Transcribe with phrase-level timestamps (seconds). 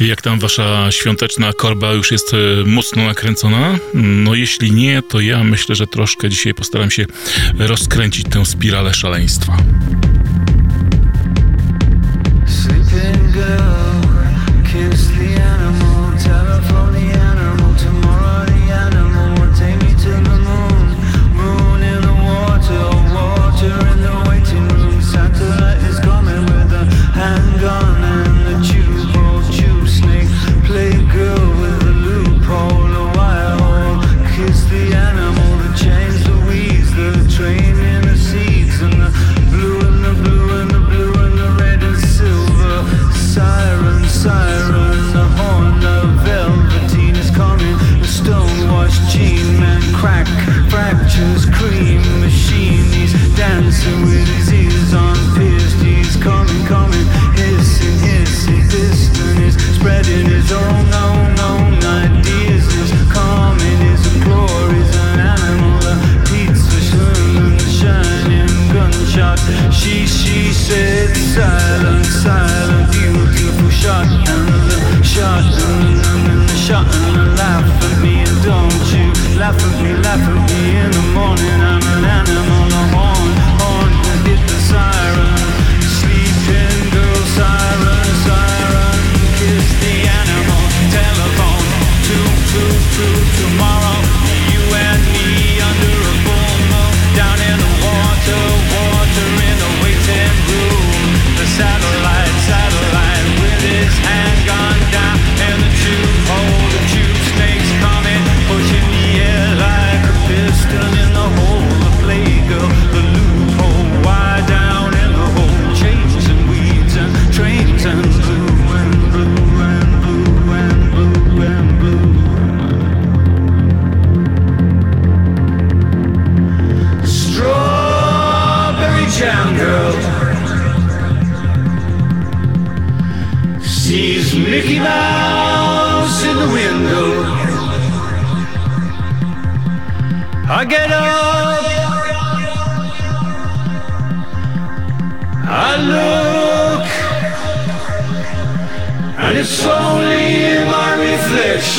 [0.00, 2.36] Jak tam wasza świąteczna korba już jest e,
[2.66, 3.78] mocno nakręcona?
[3.94, 7.06] No jeśli nie, to ja myślę, że troszkę dzisiaj postaram się
[7.58, 9.56] rozkręcić tę spiralę szaleństwa.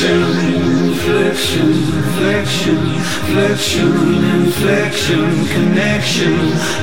[0.04, 3.03] reflection, reflection, reflection
[3.34, 3.90] reflection,
[4.46, 6.34] inflection, connection.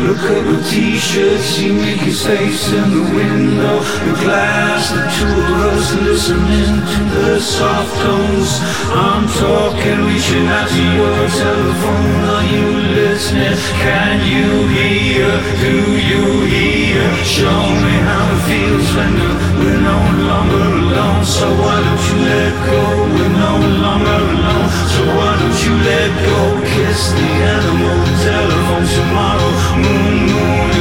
[0.04, 3.80] Look at my t-shirt, see Mickey's face in the window.
[3.80, 8.52] The glass, the two of us listening to the soft tones.
[8.92, 12.20] I'm talking, reaching out to your telephone.
[12.36, 12.68] Are you
[13.00, 13.56] listening?
[13.80, 15.32] Can you hear?
[15.64, 17.08] Do you hear?
[17.24, 19.14] Show me how it feels when
[19.56, 21.24] we're no longer alone.
[21.24, 22.82] So why don't you let go?
[23.16, 23.54] We're no
[23.88, 24.91] longer alone.
[25.02, 26.40] Why don't you let go?
[26.74, 29.52] Kiss the animal, telephone tomorrow.
[29.82, 30.72] Moon, moon,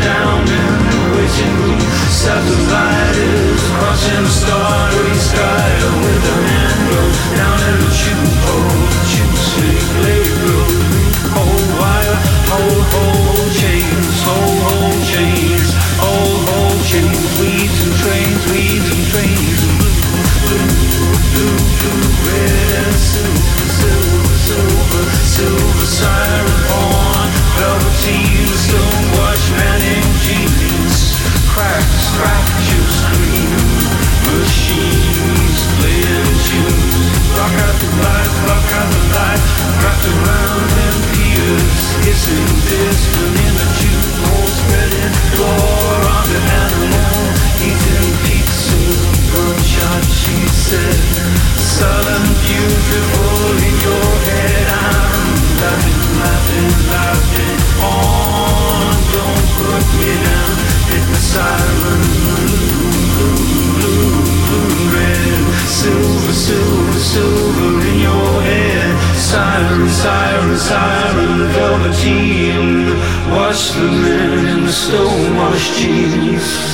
[0.00, 0.42] down
[1.14, 1.80] waiting.
[2.22, 5.70] Satellite is crossing the starry sky
[6.02, 6.82] with a hand
[7.38, 7.78] down in
[8.46, 8.72] oh,
[11.40, 12.18] oh, wire,
[12.54, 13.11] oh, oh.
[26.02, 27.30] siren horn,
[27.62, 30.98] velveteen, stone watchman in jeans,
[31.54, 31.86] crack,
[32.18, 33.62] crack, you scream,
[34.26, 39.42] machines playing tunes, block out the light, block out the light,
[39.78, 47.14] wrapped around in peers, hissing, distant in a tube hole, spreading floor on the animal,
[47.62, 48.80] eating pizza,
[49.30, 50.98] gunshot, she said,
[51.54, 53.41] silent, beautiful.
[69.52, 72.86] siren, siren, siren, velveteen.
[73.30, 76.71] Watch the man in the stone-washed jeans.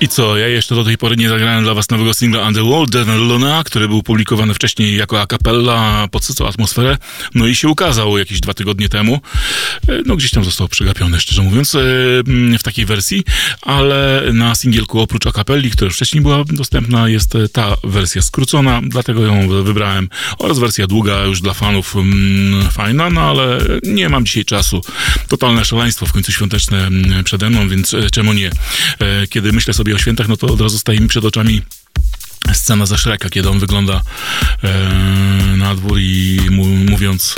[0.00, 3.64] I co, ja jeszcze do tej pory nie zagrałem dla was nowego singla Underworld, Luna,
[3.64, 6.98] który był publikowany wcześniej jako a cappella, podsycał atmosferę,
[7.34, 9.20] no i się ukazał jakieś dwa tygodnie temu.
[9.88, 11.78] E, no gdzieś tam został przegapiony, szczerze mówiąc, e,
[12.58, 13.24] w takiej wersji,
[13.62, 19.22] ale na singielku oprócz a cappelli, która wcześniej była dostępna, jest ta wersja skrócona, dlatego
[19.22, 20.08] ją wybrałem,
[20.38, 24.82] oraz wersja długa już dla fanów mm, fajna, no ale nie mam dzisiaj czasu.
[25.28, 26.88] Totalne szaleństwo w końcu świąteczne
[27.24, 28.50] przede mną, więc e, czemu nie?
[29.30, 31.62] Kiedy myślę sobie o świętach, no to od razu staje mi przed oczami
[32.52, 34.02] scena ze Shreka, kiedy on wygląda
[34.62, 37.34] e, na dwór i mu, mówiąc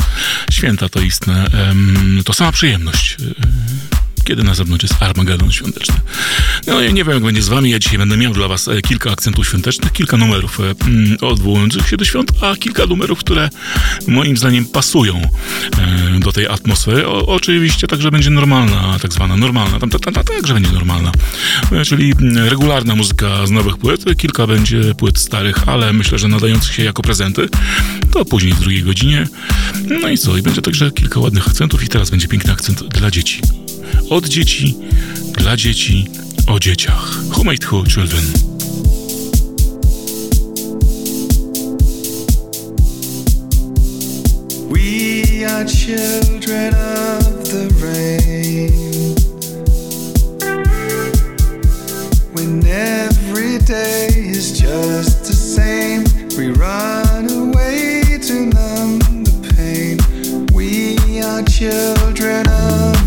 [0.50, 1.75] święta to istne, e,
[2.25, 3.16] to sama przyjemność.
[3.20, 5.94] E, kiedy na zewnątrz jest Armagedon świąteczny.
[6.66, 7.70] No ja nie wiem, jak będzie z wami.
[7.70, 11.88] Ja dzisiaj będę miał dla was e, kilka akcentów świątecznych, kilka numerów e, mm, odwołujących
[11.88, 13.48] się do świąt, a kilka numerów, które
[14.08, 15.22] moim zdaniem pasują
[15.78, 17.06] e, do tej atmosfery.
[17.06, 21.12] O, oczywiście także będzie normalna, tak zwana normalna, tam, tam, tam także będzie normalna.
[21.84, 26.75] Czyli mm, regularna muzyka z nowych płyt, kilka będzie płyt starych, ale myślę, że nadających
[26.75, 27.48] się jako prezenty.
[28.12, 29.26] To później w drugiej godzinie.
[30.02, 30.36] No i co?
[30.36, 33.62] I będzie także kilka ładnych akcentów i teraz będzie piękny akcent dla dzieci
[34.10, 34.76] od dzieci,
[35.38, 36.06] dla dzieci,
[36.46, 37.18] o dzieciach.
[37.36, 38.22] Who made who children?
[44.70, 48.72] We are children of the rain.
[52.34, 56.04] When every day is just the same,
[56.36, 59.98] we run away to numb the pain.
[60.54, 63.01] We are children of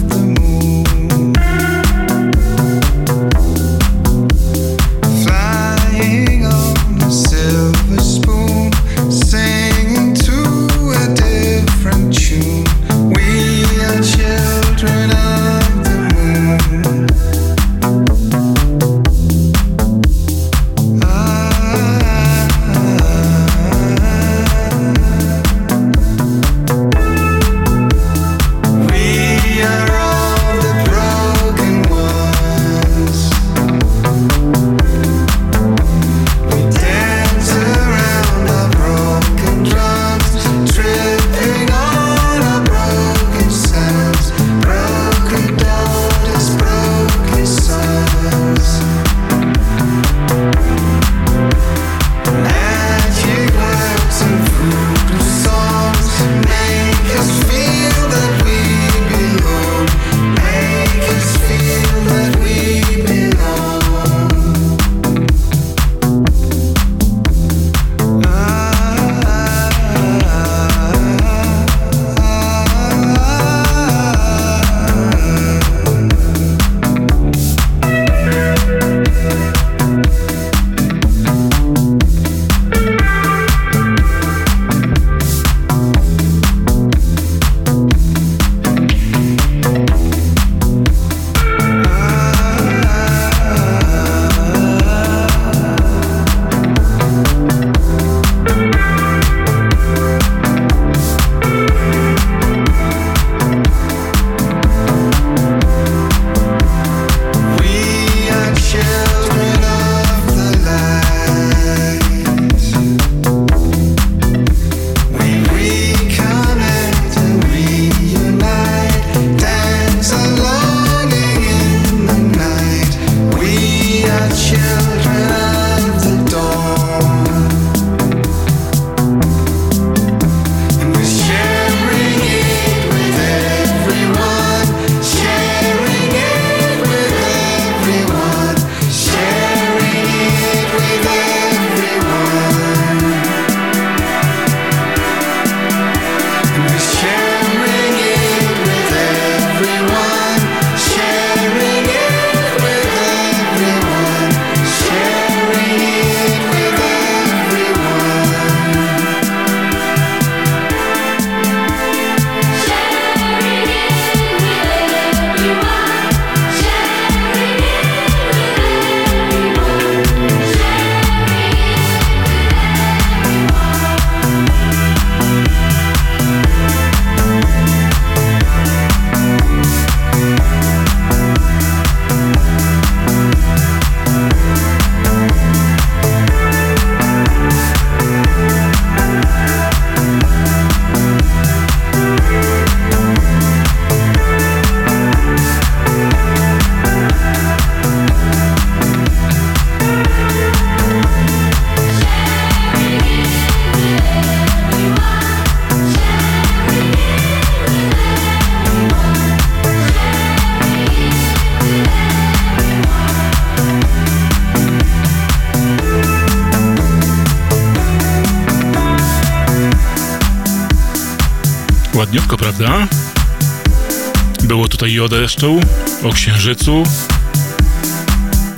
[224.96, 225.60] Było tutaj i o deszczu,
[226.04, 226.84] o księżycu,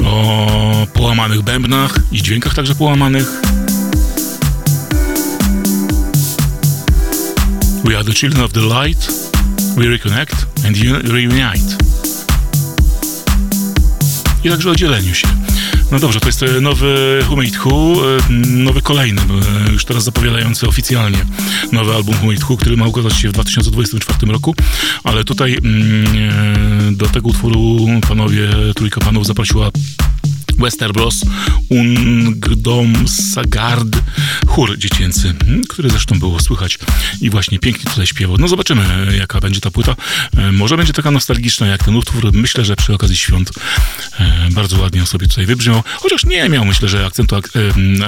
[0.06, 3.41] o połamanych bębnach i dźwiękach także połamanych.
[7.84, 9.12] We are the children of the light,
[9.75, 11.77] we reconnect and reunite.
[14.44, 15.37] I także o dzieleniu się.
[15.91, 19.22] No dobrze, to jest e, nowy Who e, nowy kolejny,
[19.67, 21.25] e, już teraz zapowiadający oficjalnie
[21.72, 22.15] nowy album
[22.50, 24.56] Who, który ma ukazać się w 2024 roku,
[25.03, 27.77] ale tutaj mm, do tego utworu
[28.08, 29.72] panowie, trójka panów zaprosiła
[30.58, 31.25] Westerbros
[31.70, 33.98] Ungdom Sagard
[34.48, 36.79] chór dziecięcy, hmm, który zresztą było słychać
[37.21, 38.38] i właśnie pięknie tutaj śpiewał.
[38.38, 38.83] No zobaczymy,
[39.17, 39.95] jaka będzie ta płyta.
[40.38, 42.33] E, może będzie taka nostalgiczna jak ten utwór.
[42.33, 43.51] Myślę, że przy okazji świąt
[44.19, 45.83] e, bardzo ładnie on sobie tutaj wybrzmiał.
[45.95, 47.41] Chociaż nie miał, myślę, że akcentu, e,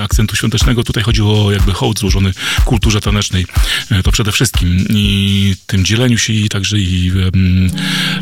[0.02, 0.84] akcentu świątecznego.
[0.84, 2.34] Tutaj chodziło o jakby hołd złożony
[2.66, 3.46] kulturze tanecznej.
[4.04, 7.12] To przede wszystkim i tym dzieleniu się i także i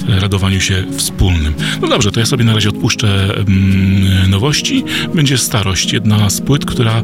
[0.07, 1.53] radowaniu się wspólnym.
[1.81, 3.35] No dobrze, to ja sobie na razie odpuszczę
[4.27, 4.83] nowości.
[5.15, 7.03] Będzie starość, jedna z płyt, która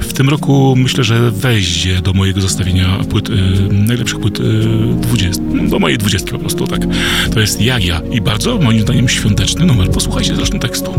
[0.00, 3.32] w tym roku myślę, że wejdzie do mojego zestawienia płyt, y,
[3.72, 4.42] najlepszych płyt y,
[5.02, 6.80] 20, do mojej dwudziestki po prostu, tak.
[7.34, 9.90] To jest Jagia i bardzo, moim zdaniem, świąteczny numer.
[9.90, 10.94] Posłuchajcie zresztą tekstu.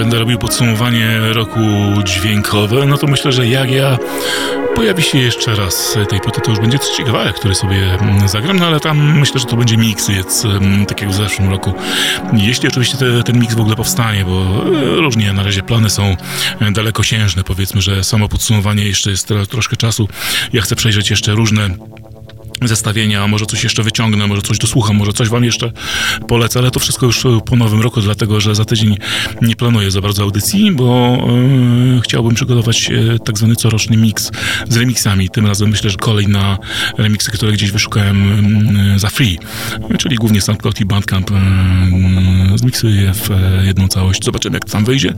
[0.00, 1.60] Będę robił podsumowanie roku
[2.04, 3.98] dźwiękowe, no to myślę, że jak ja
[4.74, 8.58] pojawi się jeszcze raz tej płyty, to już będzie trzeci kawałek, który sobie mm, zagram,
[8.58, 11.72] no ale tam myślę, że to będzie miks, jest mm, tak jak w zeszłym roku.
[12.32, 16.16] Jeśli oczywiście te, ten miks w ogóle powstanie, bo e, różnie na razie plany są
[16.60, 20.08] e, dalekosiężne, powiedzmy, że samo podsumowanie jeszcze jest troszkę czasu.
[20.52, 21.70] Ja chcę przejrzeć jeszcze różne
[22.68, 25.72] zestawienia, może coś jeszcze wyciągnę, może coś dosłucham, może coś wam jeszcze
[26.28, 28.96] polecę, ale to wszystko już po nowym roku, dlatego że za tydzień
[29.42, 31.18] nie planuję za bardzo audycji, bo
[31.94, 34.30] yy, chciałbym przygotować yy, tak zwany coroczny mix
[34.68, 35.30] z remixami.
[35.30, 36.58] Tym razem myślę, że kolej na
[36.98, 38.46] remixy, które gdzieś wyszukałem
[38.92, 39.38] yy, za free,
[39.98, 41.30] czyli głównie SoundCloud i Bandcamp
[42.54, 43.28] zmiksuję w
[43.64, 44.24] jedną całość.
[44.24, 45.14] Zobaczymy, jak to tam wyjdzie.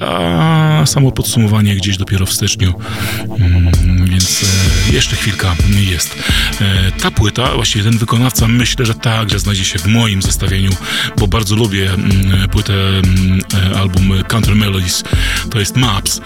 [0.00, 2.74] A samo podsumowanie gdzieś dopiero w styczniu,
[3.38, 3.72] mm,
[4.06, 4.44] więc
[4.92, 5.56] jeszcze chwilka
[5.90, 6.16] jest.
[6.60, 10.70] E, ta płyta, właściwie ten wykonawca, myślę, że także znajdzie się w moim zestawieniu,
[11.18, 13.40] bo bardzo lubię mm, płytę mm,
[13.72, 15.04] e, album Country Melodies,
[15.50, 16.20] to jest Maps.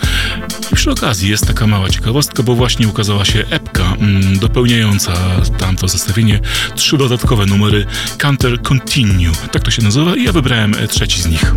[0.73, 5.13] I przy okazji jest taka mała ciekawostka, bo właśnie ukazała się epka mm, dopełniająca
[5.59, 6.41] tamto zestawienie,
[6.75, 7.87] trzy dodatkowe numery
[8.19, 11.55] Counter Continue, tak to się nazywa i ja wybrałem trzeci z nich.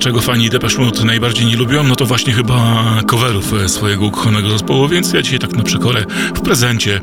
[0.00, 4.50] Czego fani Depeche Mode najbardziej nie lubią, no to właśnie chyba coverów e, swojego ukochanego
[4.50, 7.00] zespołu, więc ja dzisiaj tak na przekorę w prezencie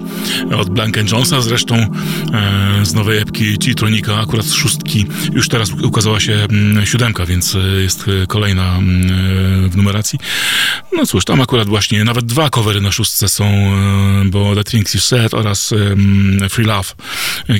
[0.58, 1.89] od Blank Jonesa, zresztą e,
[2.86, 5.05] z nowej epki G-Tronika, akurat z szóstki.
[5.34, 10.19] Już teraz ukazała się mm, siódemka, więc e, jest kolejna mm, w numeracji.
[10.93, 13.71] No cóż, tam akurat właśnie nawet dwa covery na szóstce są,
[14.25, 15.73] bo The Things You Said oraz
[16.49, 16.89] Free Love.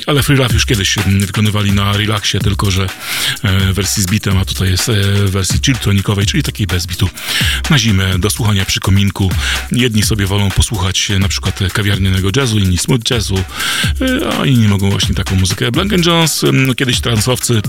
[0.08, 2.88] Ale Free Love już kiedyś wykonywali na relaksie, tylko że
[3.74, 4.92] wersji z bitem, a tutaj jest
[5.28, 7.10] w wersji chilltronikowej, czyli takiej bez bitu
[7.70, 9.32] na zimę, do słuchania przy kominku.
[9.72, 13.44] Jedni sobie wolą posłuchać na przykład kawiarnianego jazzu, inni smooth jazzu,
[14.40, 15.72] a inni mogą właśnie taką muzykę.
[15.72, 17.62] Blank Jones, no kiedyś transowcy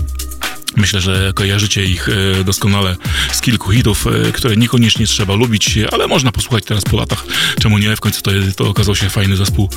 [0.76, 2.96] Myślę, że kojarzycie ich e, doskonale
[3.32, 7.24] z kilku hitów, e, które niekoniecznie trzeba lubić, ale można posłuchać teraz po latach.
[7.60, 7.96] Czemu nie?
[7.96, 9.70] W końcu to, to okazał się fajny zespół.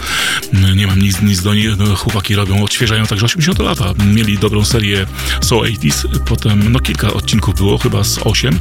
[0.53, 1.77] Mm, nie mam nic, nic do nich.
[1.77, 3.93] No, chłopaki robią, odświeżają także 80 lata.
[4.05, 5.05] Mieli dobrą serię
[5.41, 8.59] Soul 80s, potem no kilka odcinków było, chyba z 8.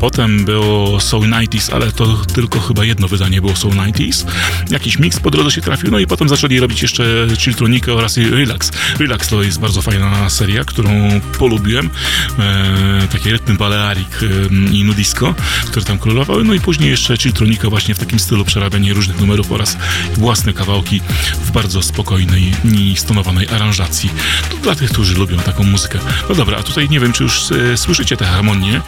[0.00, 4.26] Potem było Soul 90s, ale to tylko chyba jedno wydanie było Soul 90s.
[4.70, 8.70] Jakiś mix po drodze się trafił, no i potem zaczęli robić jeszcze Chilltronikę oraz Relax.
[8.98, 15.34] Relax to jest bardzo fajna seria, którą polubiłem e, takie rytmy balearik e, i nudisco,
[15.66, 19.52] które tam królowały, no i później jeszcze Chiltronika właśnie w takim stylu przerabianie różnych numerów
[19.52, 19.76] oraz
[20.14, 21.00] własne kawałki
[21.44, 24.10] w bardzo spokojnej i stonowanej aranżacji.
[24.50, 25.98] To dla tych, którzy lubią taką muzykę.
[26.28, 28.80] No dobra, a tutaj nie wiem, czy już e, słyszycie te harmonie,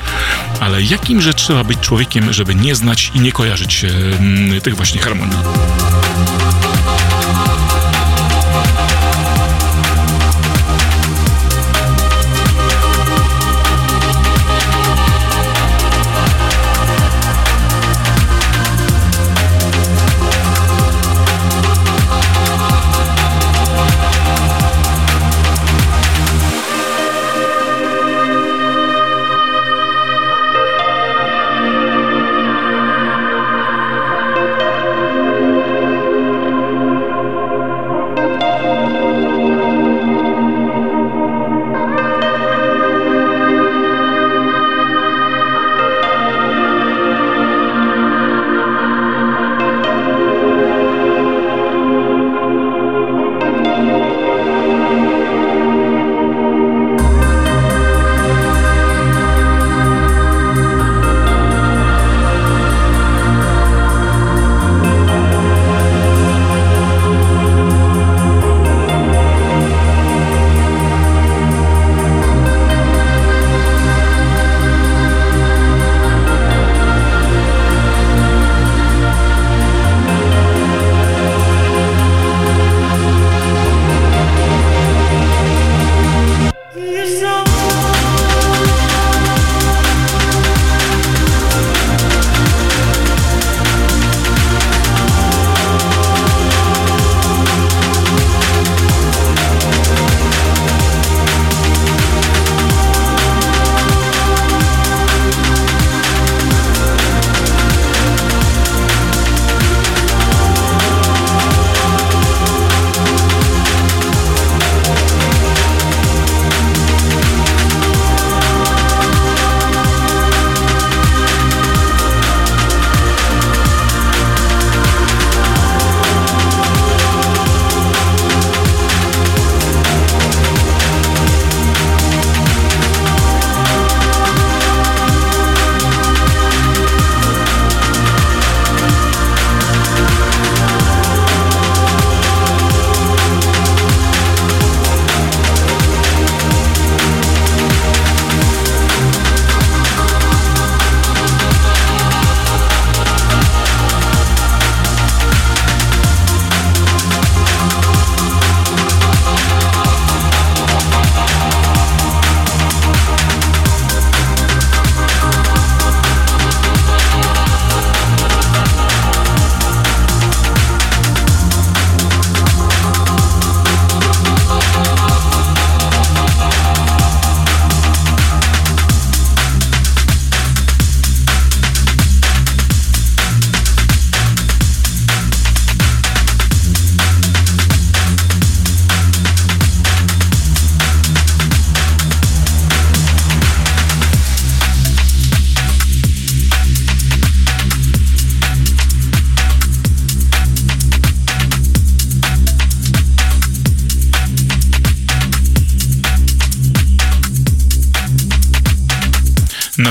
[0.60, 5.36] ale jakimże trzeba być człowiekiem, żeby nie znać i nie kojarzyć e, tych właśnie harmonii.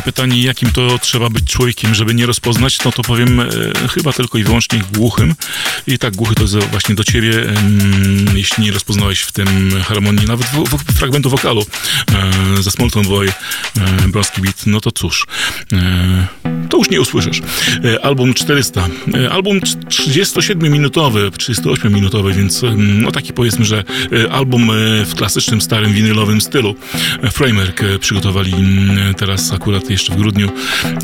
[0.05, 3.47] Pytanie, jakim to trzeba być człowiekiem, żeby nie rozpoznać, no to powiem e,
[3.93, 5.35] chyba tylko i wyłącznie głuchym.
[5.87, 7.55] I tak głuchy to jest właśnie do ciebie, e,
[8.35, 11.65] jeśli nie rozpoznałeś w tym harmonii, nawet w, w, fragmentu wokalu
[12.57, 13.33] e, ze Smolton Boy,
[13.77, 15.27] e, Bronski Beat, no to cóż,
[15.73, 16.27] e,
[16.81, 17.41] już nie usłyszysz.
[17.83, 24.71] E, album 400, e, album 37-minutowy, 38-minutowy, więc no taki powiedzmy, że e, album
[25.05, 26.75] w klasycznym, starym, winylowym stylu.
[27.31, 30.49] Framework przygotowali mm, teraz akurat jeszcze w grudniu,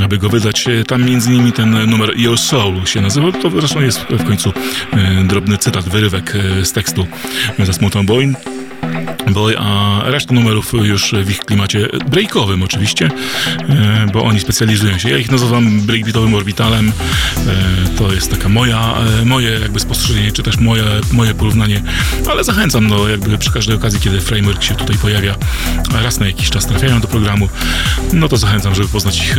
[0.03, 0.65] aby go wydać.
[0.87, 3.31] Tam między innymi ten numer Your Soul się nazywa.
[3.31, 4.53] To zresztą jest w końcu
[5.23, 7.07] drobny cytat, wyrywek z tekstu
[7.59, 8.05] ze Smutną
[9.33, 9.57] Boy.
[9.59, 13.09] A reszta numerów już w ich klimacie breakowym oczywiście,
[13.69, 15.09] e, bo oni specjalizują się.
[15.09, 16.91] Ja ich nazywam breakbeatowym orbitalem.
[17.47, 21.81] E, To jest taka moja, e, moje jakby spostrzeżenie, czy też moje, moje porównanie,
[22.31, 25.35] ale zachęcam, no jakby przy każdej okazji, kiedy framework się tutaj pojawia,
[26.03, 27.49] raz na jakiś czas trafiają do programu,
[28.13, 29.35] no to zachęcam, żeby poznać ich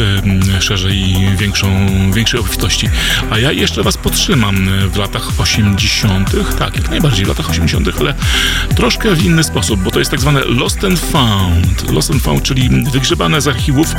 [0.61, 1.69] szerzej i większą,
[2.13, 2.89] większej obfitości.
[3.31, 8.15] A ja jeszcze was podtrzymam w latach 80., tak, jak najbardziej w latach 80., ale
[8.77, 11.93] troszkę w inny sposób, bo to jest tak zwane Lost and Found.
[11.93, 13.95] Lost and Found, czyli wygrzebane z archiwów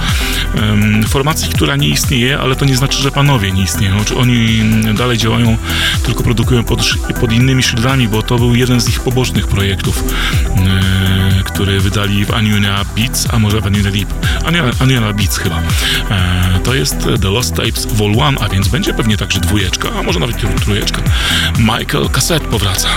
[0.56, 3.96] em, formacji, która nie istnieje, ale to nie znaczy, że panowie nie istnieją.
[4.18, 4.62] Oni
[4.98, 5.58] dalej działają,
[6.04, 6.82] tylko produkują pod,
[7.22, 10.04] pod innymi szyldami, bo to był jeden z ich pobocznych projektów,
[10.58, 13.66] e, który wydali w Aniona Beats, a może w
[14.46, 15.62] Aniona Aniona Beats chyba.
[16.12, 20.04] E, to jest The Lost Tapes Vol 1, a więc będzie pewnie także dwójeczka, a
[20.04, 21.02] może nawet trójeczka.
[21.60, 22.90] Michael Cassette powraca.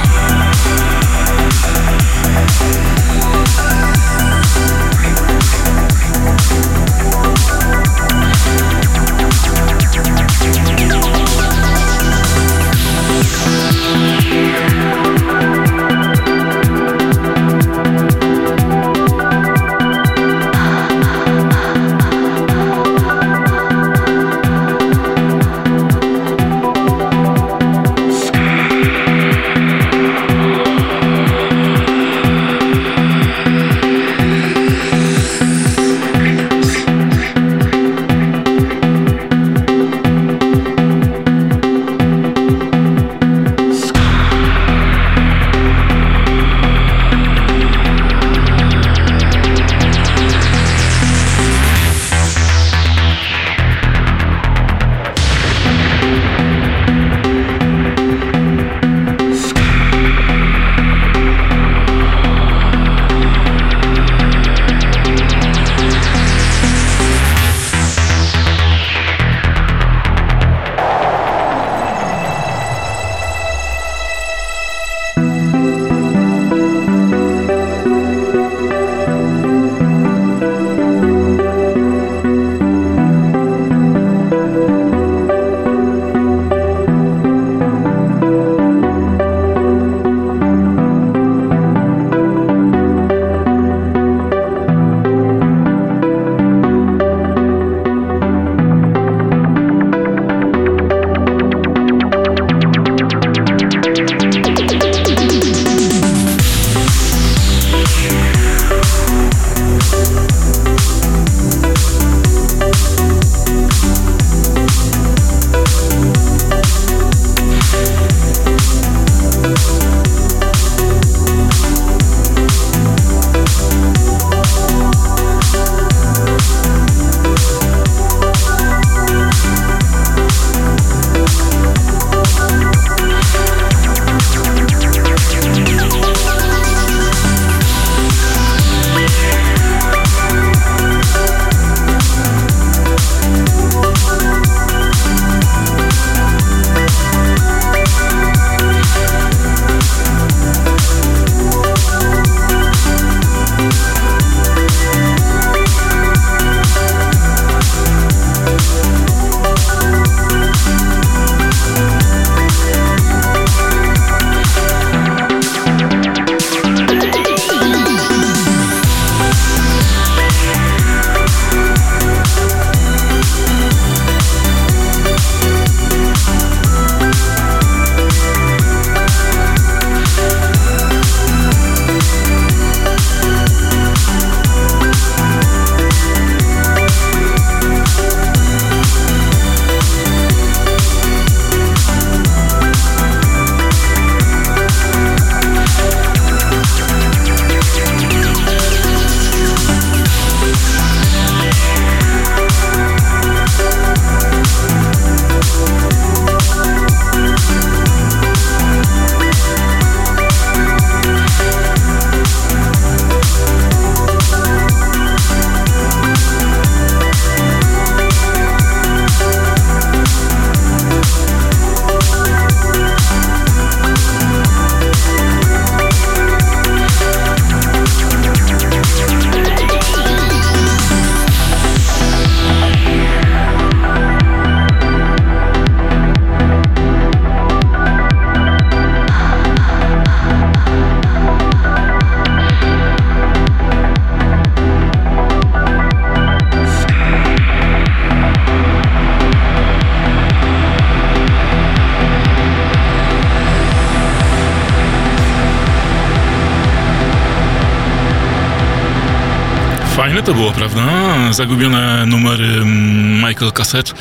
[260.03, 261.33] Fajne to było, prawda?
[261.33, 263.92] Zagubione numery mm, Michael Cassette,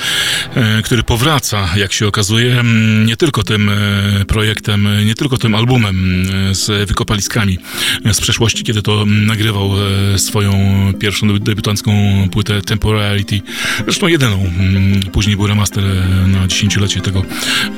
[0.55, 5.55] e, który powraca, jak się okazuje, mm, nie tylko tym e, projektem, nie tylko tym
[5.55, 7.57] albumem e, z wykopaliskami
[8.13, 9.71] z przeszłości, kiedy to mm, nagrywał
[10.17, 10.53] swoją
[10.99, 11.91] pierwszą debiutancką
[12.31, 13.41] płytę Temporality,
[13.83, 14.51] zresztą jedyną.
[15.11, 15.83] Później był remaster
[16.27, 17.23] na dziesięciolecie tego,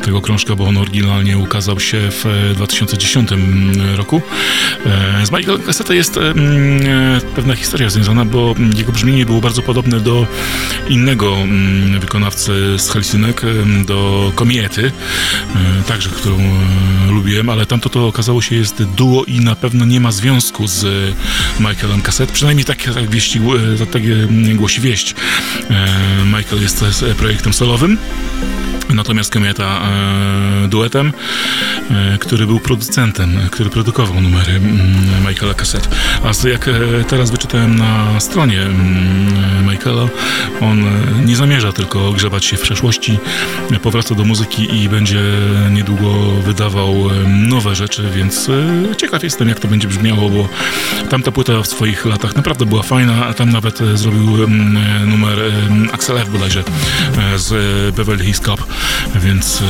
[0.01, 3.30] tego krążka, bo on oryginalnie ukazał się w 2010
[3.95, 4.21] roku.
[5.24, 6.19] Z Michael Cassette jest
[7.36, 10.28] pewna historia związana, bo jego brzmienie było bardzo podobne do
[10.89, 13.41] innego mm, wykonawcy z Helsinek,
[13.86, 14.91] do Komiety,
[15.55, 19.86] e, także którą e, lubiłem, ale tamto to okazało się jest duo i na pewno
[19.86, 21.14] nie ma związku z
[21.59, 23.39] Michaelem Cassette, przynajmniej tak, tak, wieści,
[23.82, 24.01] e, tak
[24.55, 25.16] głosi wieść.
[26.26, 26.86] Michael jest
[27.18, 27.97] projektem solowym,
[28.89, 31.14] Natomiast Komieta e, duetem,
[31.91, 35.89] e, który był producentem, który produkował numery mm, Michaela Cassette.
[36.24, 36.72] A jak e,
[37.07, 40.07] teraz wyczytałem na stronie mm, Michaela,
[40.61, 40.85] on
[41.25, 43.19] nie zamierza tylko grzebać się w przeszłości,
[43.81, 45.21] powraca do muzyki i będzie
[45.71, 46.13] niedługo
[46.45, 46.95] wydawał
[47.27, 50.49] nowe rzeczy, więc e, ciekaw jestem, jak to będzie brzmiało, bo
[51.09, 54.47] tamta płyta w swoich latach naprawdę była fajna, a tam nawet e, zrobił
[55.05, 55.39] numer
[55.91, 56.29] Axel F.
[56.29, 56.63] bodajże
[57.17, 58.63] e, z Beverly Hills Cop,
[59.15, 59.63] więc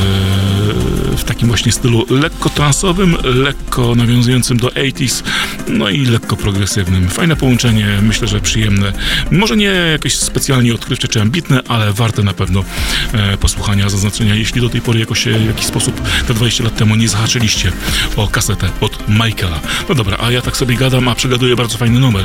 [1.16, 5.22] w takim właśnie stylu lekko transowym, lekko nawiązującym do 80s,
[5.68, 7.08] no i lekko progresywnym.
[7.08, 8.92] Fajne połączenie, myślę, że przyjemne.
[9.30, 12.64] Może nie jakieś specjalnie odkrywcze czy ambitne, ale warte na pewno
[13.40, 17.08] posłuchania, zaznaczenia, jeśli do tej pory jakoś w jakiś sposób te 20 lat temu nie
[17.08, 17.72] zahaczyliście
[18.16, 19.60] o kasetę od Michaela.
[19.88, 22.24] No dobra, a ja tak sobie gadam, a przegaduję bardzo fajny numer.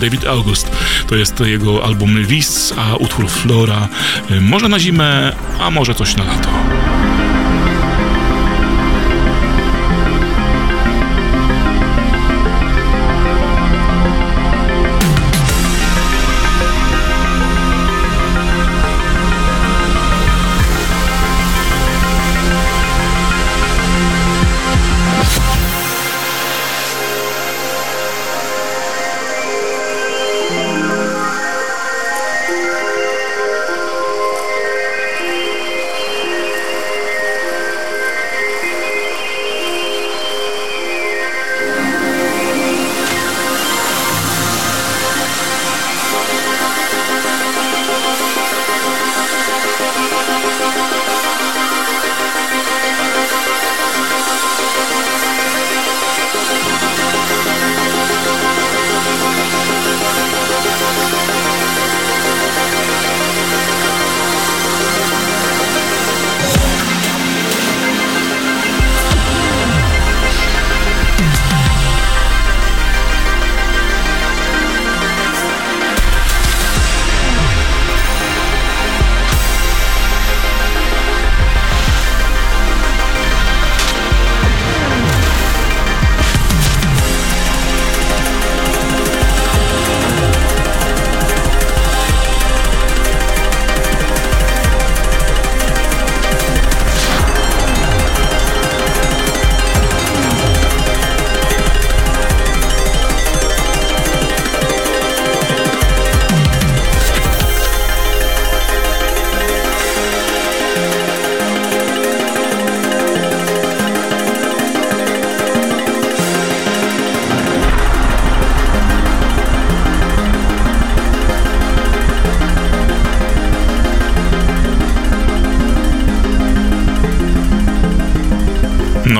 [0.00, 0.70] David August
[1.08, 3.88] to jest jego album Lis, a utwór Flora
[4.40, 6.48] może na zimę, a może coś na lato.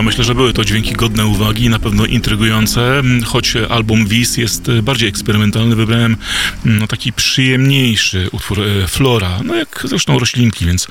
[0.02, 4.82] Myślę, że były to dźwięki godne uwagi, na pewno intrygujące, choć album Wiz jest e,
[4.82, 6.16] bardziej eksperymentalny, wybrałem
[6.64, 10.88] no, taki przyjemniejszy utwór e, Flora, no jak zresztą roślinki, więc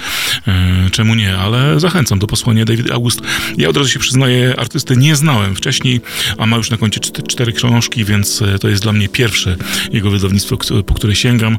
[0.48, 3.22] e, czemu nie, ale zachęcam do posłania David August.
[3.58, 6.02] Ja od razu się przyznaję, artysty nie znałem wcześniej,
[6.38, 9.56] a ma już na koncie cztery książki, więc to jest dla mnie pierwsze
[9.92, 11.58] jego wydawnictwo, po które sięgam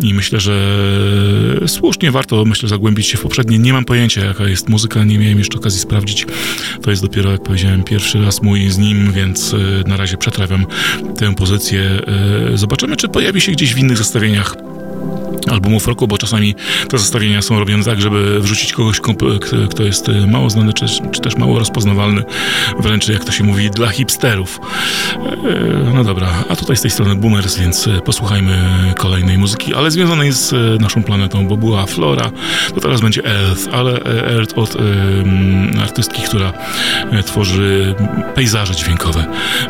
[0.00, 0.78] i myślę, że
[1.66, 3.58] słusznie warto, myślę, zagłębić się w poprzednie.
[3.58, 6.26] Nie mam pojęcia, jaka jest muzyka, nie miałem jeszcze okazji sprawdzić.
[6.82, 10.66] To jest dopiero, jak powiedziałem, pierwszy raz mój z nim, więc e, na razie przetrawiam
[11.18, 11.82] tę pozycję.
[12.52, 14.56] E, zobaczymy, czy pojawi się gdzieś w innych zestawieniach
[15.50, 16.54] albumów roku, bo czasami
[16.88, 19.00] te zestawienia są robione tak, żeby wrzucić kogoś,
[19.70, 22.24] kto jest e, mało znany, czy, czy, też mało rozpoznawalny,
[22.78, 24.60] wręcz jak to się mówi, dla hipsterów.
[25.94, 28.58] No dobra, a tutaj z tej strony Boomers, więc posłuchajmy
[28.98, 32.30] kolejnej muzyki, ale związanej z naszą planetą, bo była Flora,
[32.74, 34.76] to teraz będzie Earth, ale Earth od
[35.82, 36.52] artystki, która
[37.26, 37.94] tworzy
[38.34, 39.26] pejzaże dźwiękowe,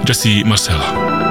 [0.09, 1.26] Jessie Marcella.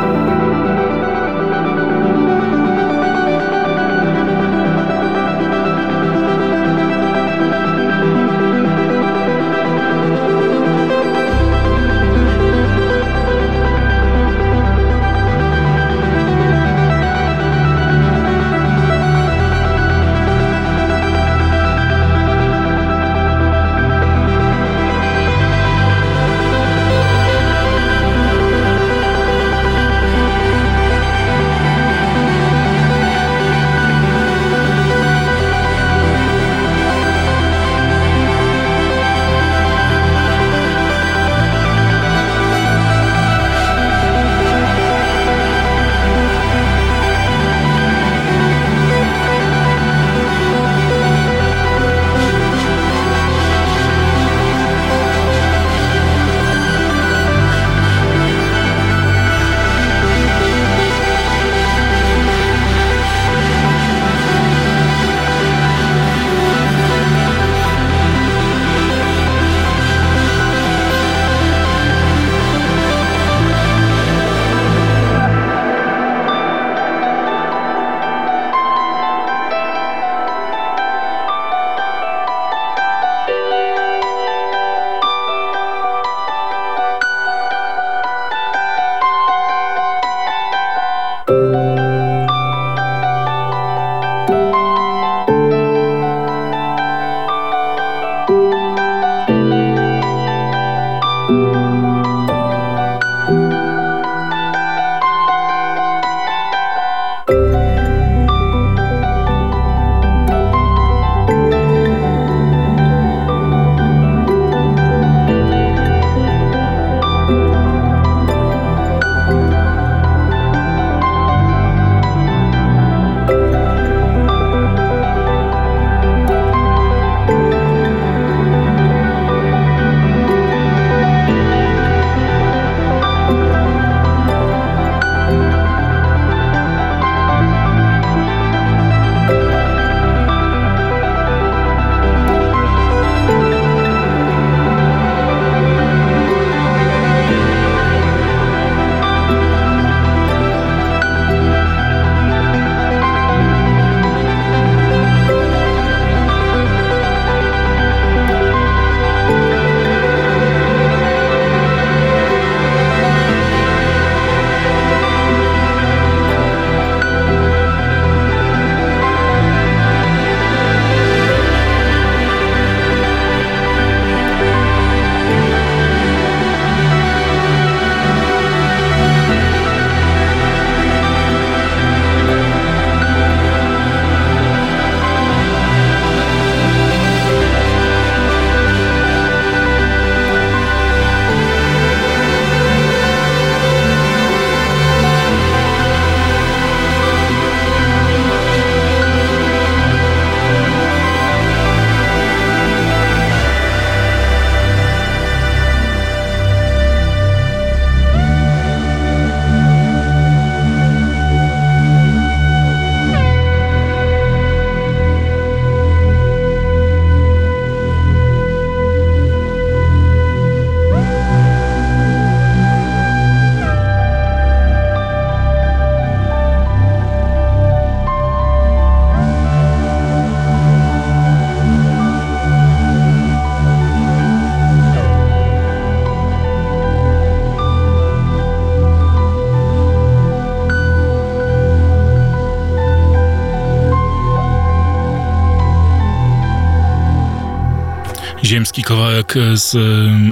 [249.54, 249.78] Z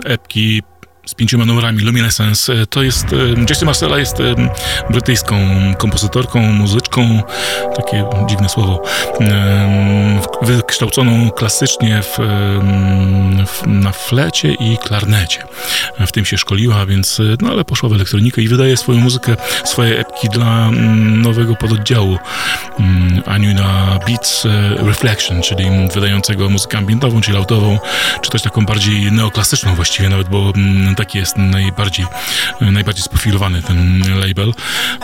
[0.05, 0.61] epki
[1.05, 2.67] z pięcioma numerami Luminescence.
[2.67, 3.05] To jest,
[3.49, 4.17] Jessie Marcella jest
[4.89, 5.35] brytyjską
[5.77, 6.67] kompozytorką,
[7.75, 8.81] takie dziwne słowo,
[10.41, 12.17] wykształconą klasycznie w,
[13.47, 15.43] w, na flecie i klarnecie.
[16.07, 19.35] W tym się szkoliła, więc, no ale poszła w elektronikę i wydaje swoją muzykę,
[19.65, 20.71] swoje epki dla
[21.01, 22.17] nowego pododdziału
[23.25, 27.79] Anuna Beats Reflection, czyli wydającego muzykę ambientową, czy lautową,
[28.21, 30.53] czy też taką bardziej neoklasyczną właściwie nawet, bo
[30.97, 32.05] taki jest najbardziej,
[32.61, 34.53] najbardziej sprofilowany ten label,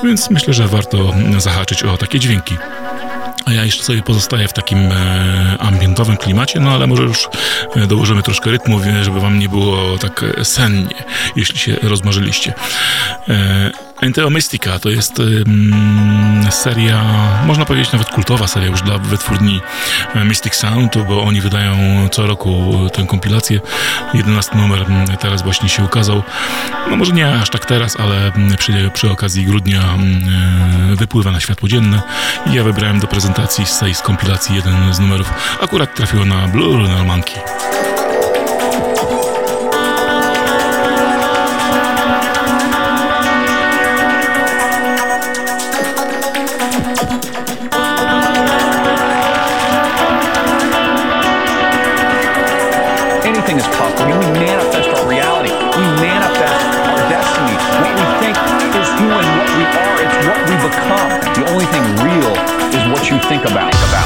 [0.03, 2.57] więc myślę, że warto zahaczyć o takie dźwięki.
[3.45, 7.27] A ja jeszcze sobie pozostaję w takim e, ambientowym klimacie, no ale może już
[7.75, 10.95] e, dołożymy troszkę rytmu, żeby wam nie było tak sennie,
[11.35, 12.53] jeśli się rozmarzyliście.
[14.01, 15.21] E, Enteo Mystica to jest
[16.49, 17.03] seria,
[17.45, 19.61] można powiedzieć nawet kultowa seria już dla wytwórni
[20.15, 21.75] e, Mystic Sound, bo oni wydają
[22.11, 23.59] co roku tę kompilację.
[24.13, 24.85] 11 numer
[25.19, 26.23] teraz właśnie się ukazał.
[26.89, 31.69] No może nie aż tak teraz, ale przy, przy okazji grudnia e, wypływa na światło
[31.69, 32.01] dzienne
[32.45, 35.33] i ja wybrałem do prezentacji z tej z kompilacji jeden z numerów.
[35.61, 37.05] Akurat trafiło na Blue Lunar
[63.11, 63.27] Monkey.
[63.27, 63.73] think about.
[63.73, 63.98] about.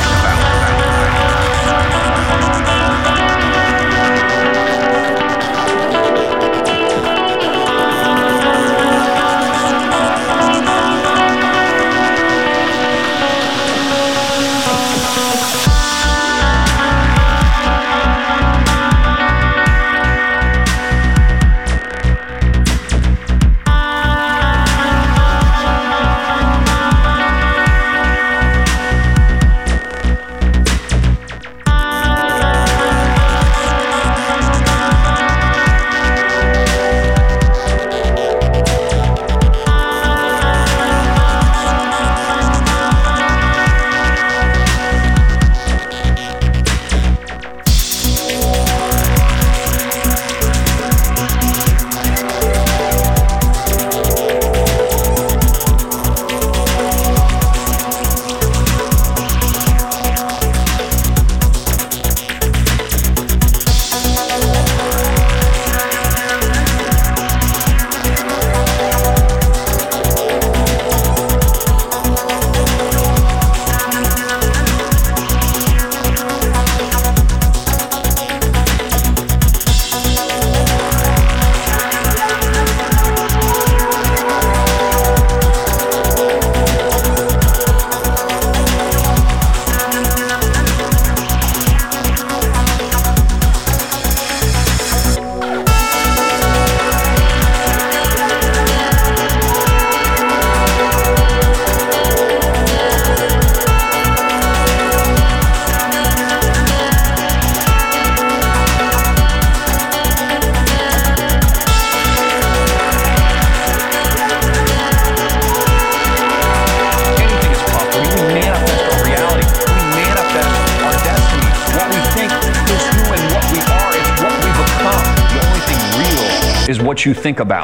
[127.34, 127.63] Think about.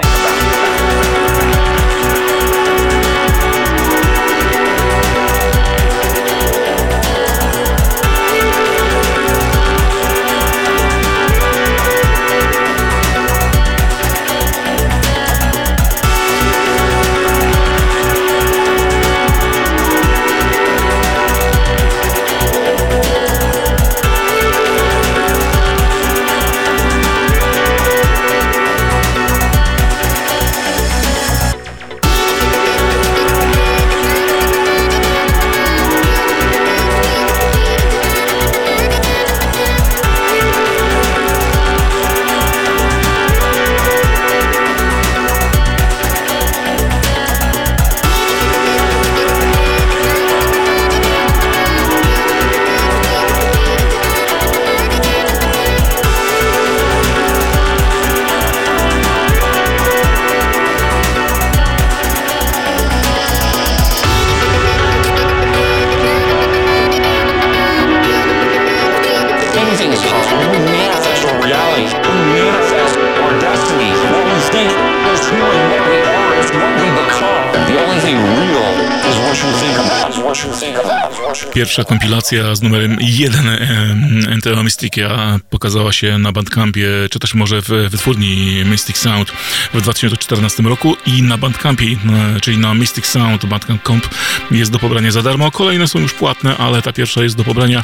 [81.86, 83.46] Kompilacja z numerem 1
[84.40, 89.32] NTO Mystica pokazała się na Bandcampie, czy też może w wytwórni Mystic Sound
[89.74, 91.98] w 2014 roku i na Bandcampie,
[92.42, 94.08] czyli na Mystic Sound Bandcamp
[94.52, 95.52] jest do pobrania za darmo.
[95.52, 97.84] Kolejne są już płatne, ale ta pierwsza jest do pobrania.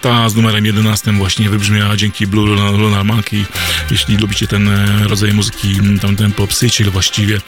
[0.00, 2.46] Ta z numerem 11 właśnie wybrzmiała dzięki Blue
[2.78, 3.44] Lunar Monkey.
[3.90, 7.40] Jeśli lubicie ten e, rodzaj muzyki, tam tempo psychill właściwie,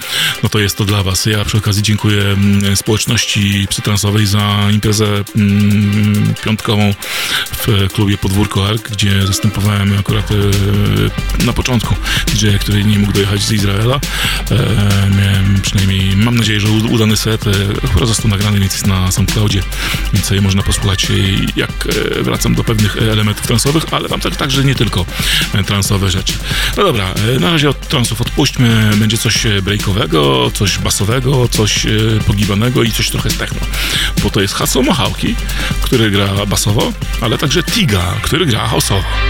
[0.42, 1.26] no to jest to dla was.
[1.26, 2.36] Ja przy okazji dziękuję
[2.74, 6.94] społeczności psytransowej za imprezę mm, piątkową
[7.68, 10.34] w klubie Podwórko Ark, gdzie zastępowałem akurat e,
[11.45, 11.95] na początku
[12.26, 14.01] DJ, który nie mógł dojechać z Izraela.
[14.51, 17.45] E, miałem przynajmniej, mam nadzieję, że udany set.
[17.84, 19.62] Akurat został nagrany, więc jest na SoundCloudzie,
[20.12, 21.07] więc sobie można posłuchać,
[21.57, 21.89] jak
[22.22, 25.07] wracam do pewnych elementów transowych, ale mam także nie tylko
[25.66, 26.32] transowe rzeczy.
[26.76, 28.91] No dobra, na razie od transów odpuśćmy.
[28.97, 31.86] Będzie coś breakowego, coś basowego, coś
[32.26, 33.61] pogibanego i coś trochę z techno.
[34.22, 35.34] Bo to jest Hasso Mohawki,
[35.82, 39.28] który gra basowo, ale także Tiga, który gra houseowo.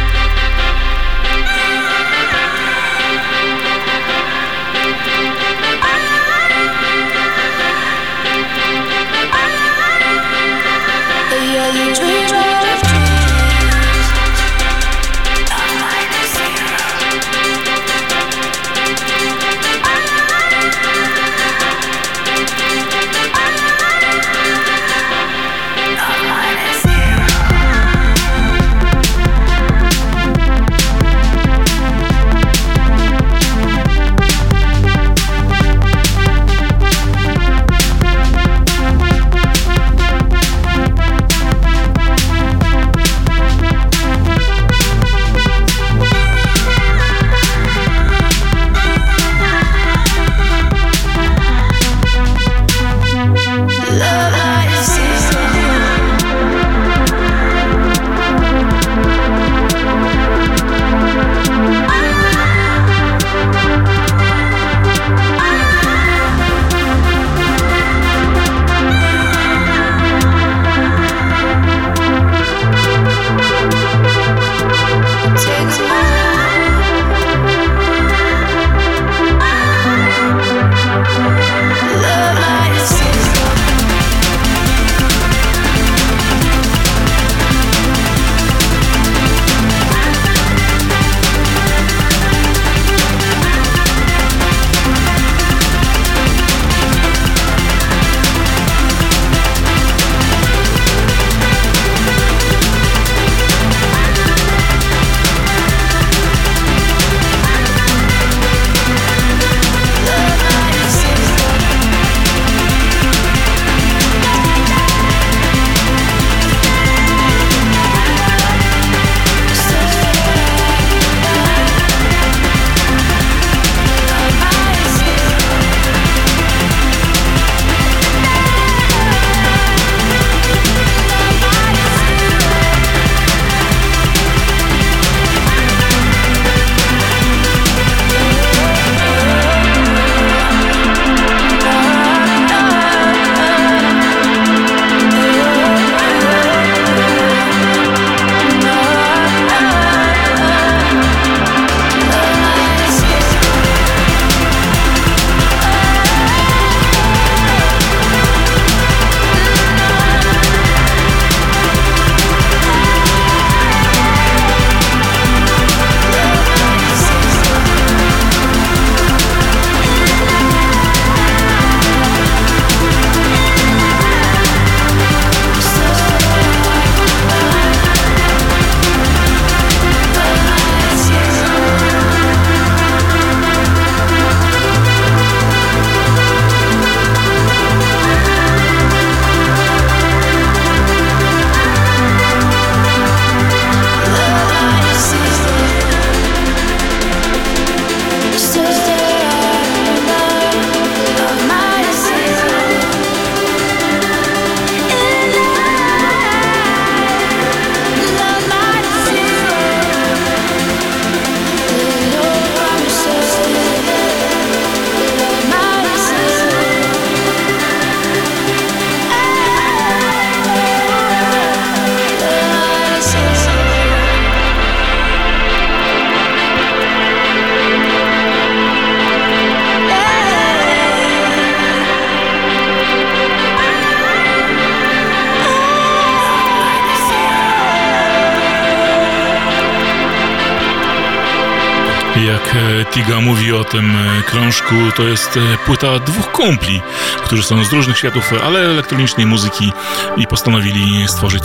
[242.29, 246.81] Jak e, Tiga mówi o tym e, krążku, to jest e, płyta dwóch kumpli,
[247.25, 249.71] którzy są z różnych światów, ale elektronicznej muzyki
[250.17, 251.43] i postanowili stworzyć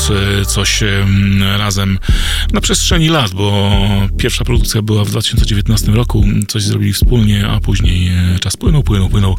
[0.47, 0.83] coś
[1.57, 1.99] razem
[2.53, 3.71] na przestrzeni lat, bo
[4.17, 9.37] pierwsza produkcja była w 2019 roku, coś zrobili wspólnie, a później czas płynął, płynął, płynął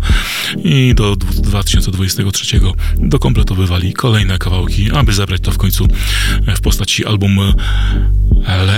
[0.64, 2.60] i do 2023
[2.96, 5.88] dokompletowywali kolejne kawałki, aby zebrać to w końcu
[6.56, 7.42] w postaci albumu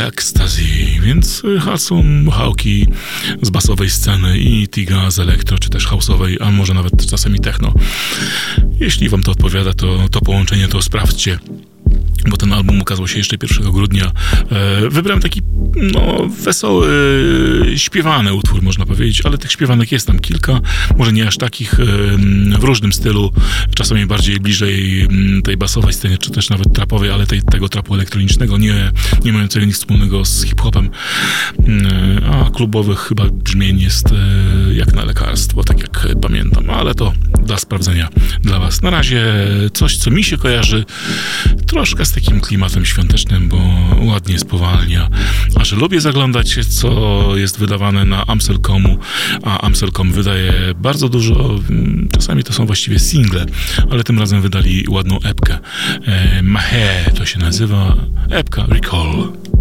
[0.07, 0.63] Ecstasy,
[1.01, 2.31] więc Hudson,
[3.43, 7.73] Z basowej sceny i Tiga z elektro, czy też house'owej, a może nawet czasami techno.
[8.81, 11.39] Jeśli wam to odpowiada, to to połączenie to sprawdźcie
[12.31, 14.13] bo ten album ukazał się jeszcze 1 grudnia.
[14.51, 15.43] E, wybrałem taki
[15.77, 16.89] no, wesoły,
[17.77, 20.61] śpiewany utwór, można powiedzieć, ale tych śpiewanek jest tam kilka,
[20.99, 21.85] może nie aż takich e,
[22.59, 23.33] w różnym stylu,
[23.75, 25.09] czasami bardziej bliżej
[25.45, 28.93] tej basowej scenie, czy też nawet trapowej, ale tej, tego trapu elektronicznego, nie,
[29.25, 30.91] nie mającego nic wspólnego z hip-hopem,
[31.59, 34.09] e, a klubowych chyba brzmień jest
[34.73, 37.13] jak na lekarstwo, tak jak pamiętam, ale to
[37.45, 38.09] dla sprawdzenia
[38.41, 38.83] dla Was.
[38.83, 39.25] Na razie
[39.73, 40.85] coś, co mi się kojarzy
[41.67, 43.59] troszkę z takim klimatem świątecznym, bo
[44.03, 45.09] ładnie spowalnia.
[45.55, 46.91] A że lubię zaglądać, co
[47.37, 48.99] jest wydawane na Amselcomu,
[49.43, 53.47] a Amselcom wydaje bardzo dużo, mm, czasami to są właściwie single,
[53.91, 55.59] ale tym razem wydali ładną epkę.
[56.07, 57.97] E, Mahe to się nazywa,
[58.31, 59.56] epka Recall.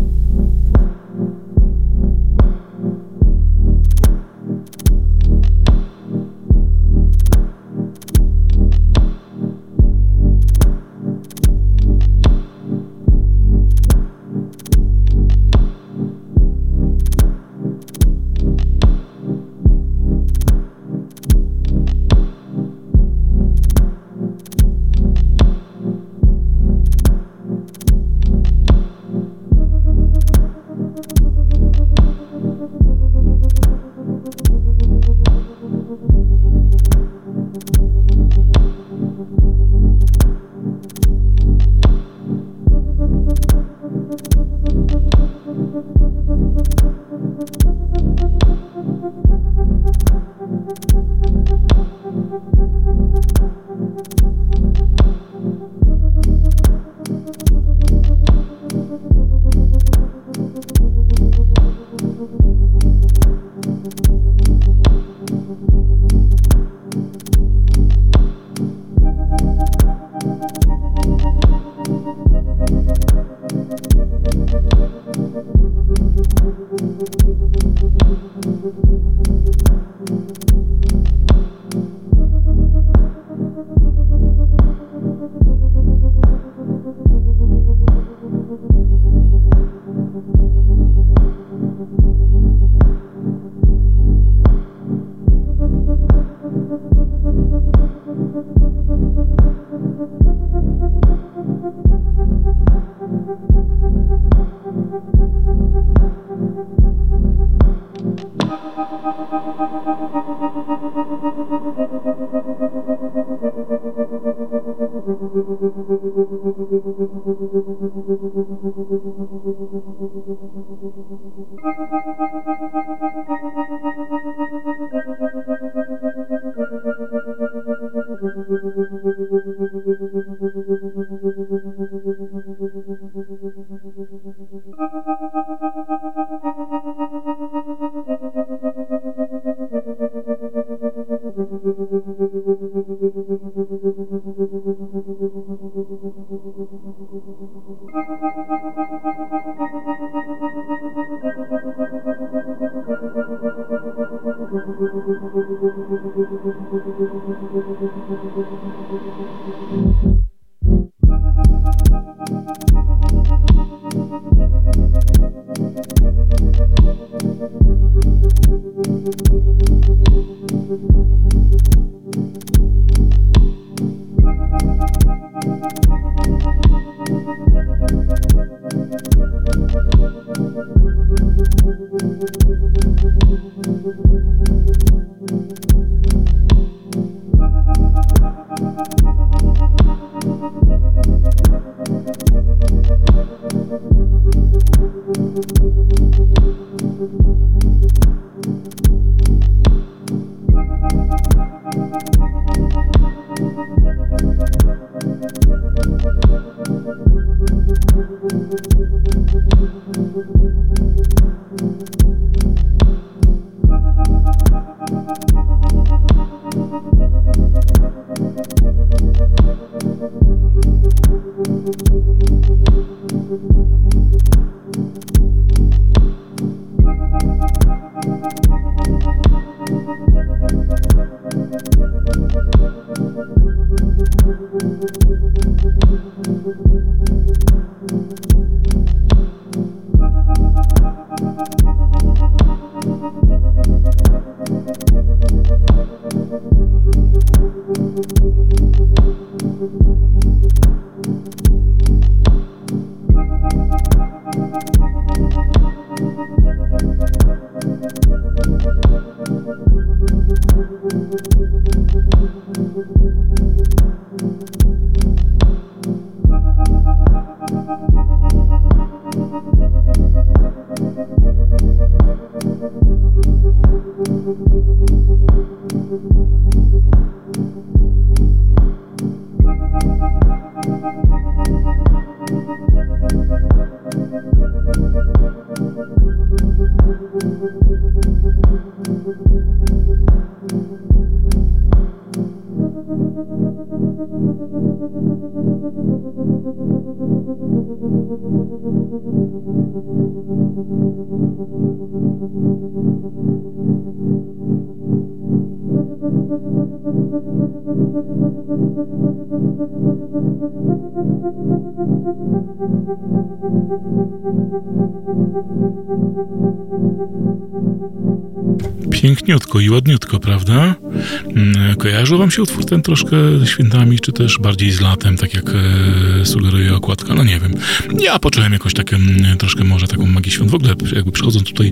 [322.65, 327.13] Ten troszkę świętami, czy też bardziej z latem, tak jak e, sugeruje okładka?
[327.13, 327.53] No nie wiem.
[327.99, 330.51] Ja poczułem jakoś mm, troszkę może taką magię świąt.
[330.51, 331.71] W ogóle jakby przychodząc tutaj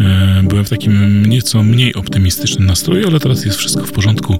[0.00, 4.38] e, byłem w takim nieco mniej optymistycznym nastroju, ale teraz jest wszystko w porządku.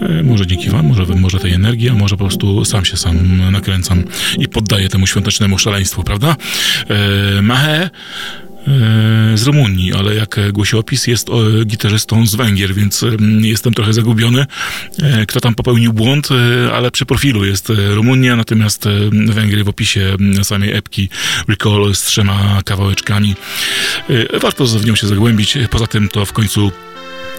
[0.00, 3.50] E, może dzięki wam, może, może tej energii, a może po prostu sam się sam
[3.52, 4.04] nakręcam
[4.38, 6.36] i poddaję temu świątecznemu szaleństwu, prawda?
[7.42, 7.90] Mahe
[9.34, 11.28] z Rumunii, ale jak głosi opis, jest
[11.66, 13.04] gitarzystą z Węgier, więc
[13.40, 14.46] jestem trochę zagubiony,
[15.02, 20.16] e, kto tam popełnił błąd, e, ale przy profilu jest Rumunia, natomiast Węgry w opisie
[20.42, 21.08] samej epki
[21.48, 23.34] Recall z trzema kawałeczkami.
[24.40, 26.72] Warto w nią się zagłębić, poza tym to w końcu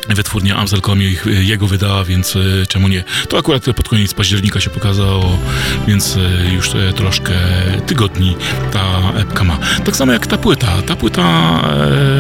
[0.10, 3.04] Wytwórnia Amstelcom jego wydała, więc e, czemu nie?
[3.30, 5.38] To akurat pod koniec października się pokazało,
[5.88, 7.34] więc e, już e, troszkę
[7.86, 8.36] tygodni
[8.72, 9.58] ta epka ma.
[9.86, 10.82] Tak samo jak ta płyta.
[10.88, 11.60] Ta płyta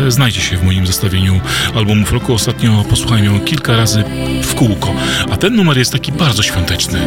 [0.07, 1.41] e, znajdzie się w moim zestawieniu
[1.75, 2.33] albumów roku.
[2.33, 4.03] Ostatnio posłuchałem ją kilka razy
[4.43, 4.93] w kółko,
[5.31, 6.99] a ten numer jest taki bardzo świąteczny.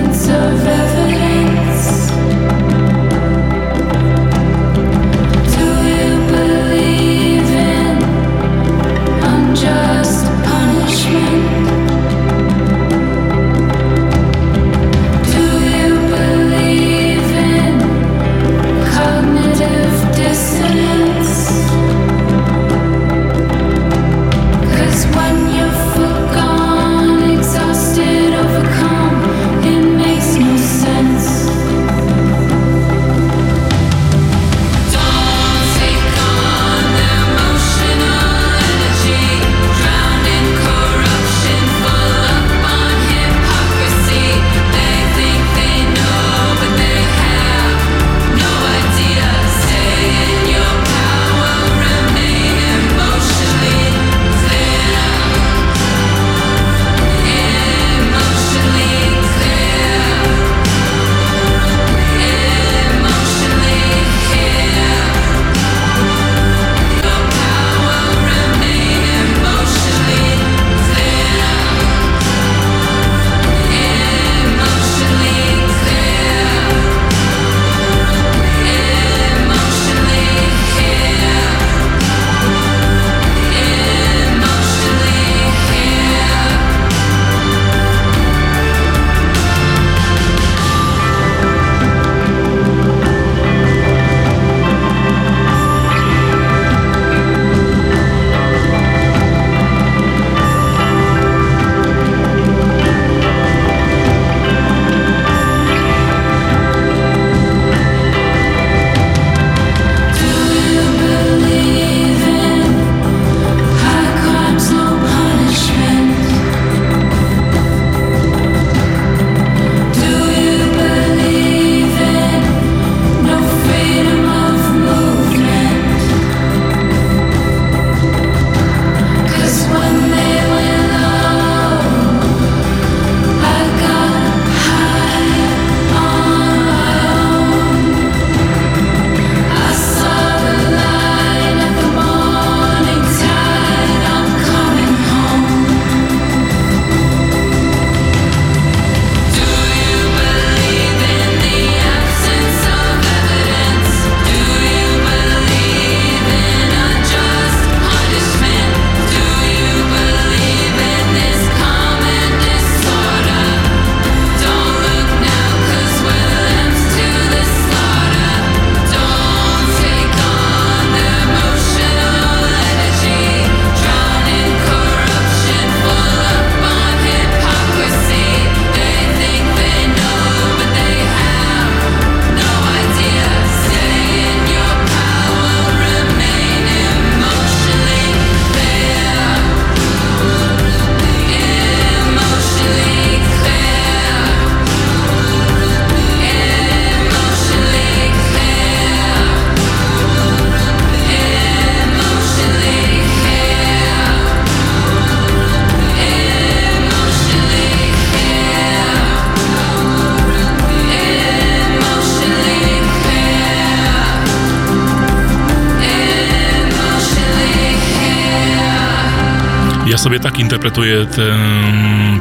[219.86, 221.38] Ja sobie tak interpretuję tę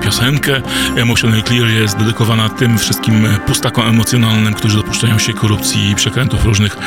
[0.03, 0.61] piosenkę.
[0.95, 6.77] Emotional Clear jest dedykowana tym wszystkim pustakom emocjonalnym, którzy dopuszczają się korupcji i przekrętów różnych.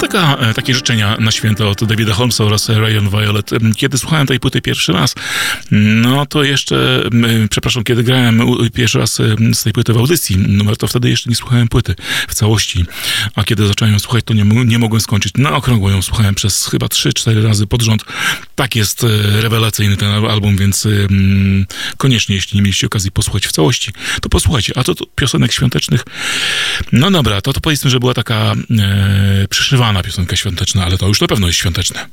[0.00, 3.50] Taka, e, takie życzenia na święta od Davida Holmesa oraz Ryan Violet.
[3.76, 5.14] Kiedy słuchałem tej płyty pierwszy raz,
[5.70, 7.02] no to jeszcze,
[7.50, 8.42] przepraszam, kiedy grałem
[8.74, 9.18] pierwszy raz
[9.52, 11.94] z tej płyty w audycji, numer to wtedy jeszcze nie słuchałem płyty
[12.28, 12.84] w całości,
[13.34, 15.32] a kiedy zacząłem słuchać, to nie, nie mogłem skończyć.
[15.38, 18.04] Na okrągło ją słuchałem przez chyba 3-4 razy pod rząd.
[18.54, 19.08] Tak jest e,
[19.40, 20.88] rewelacyjny ten album, więc
[21.96, 23.92] koniecznie, jeśli nie mieliście okazji posłuchać w całości,
[24.22, 24.72] to posłuchajcie.
[24.76, 26.04] A to, to piosenek świątecznych,
[26.92, 31.20] no dobra, to, to powiedzmy, że była taka e, przyszywana piosenka świąteczna, ale to już
[31.20, 32.06] na pewno jest świąteczne.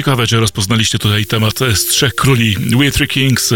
[0.00, 3.54] Ciekawe, czy rozpoznaliście tutaj temat z Trzech Króli, We Three Kings,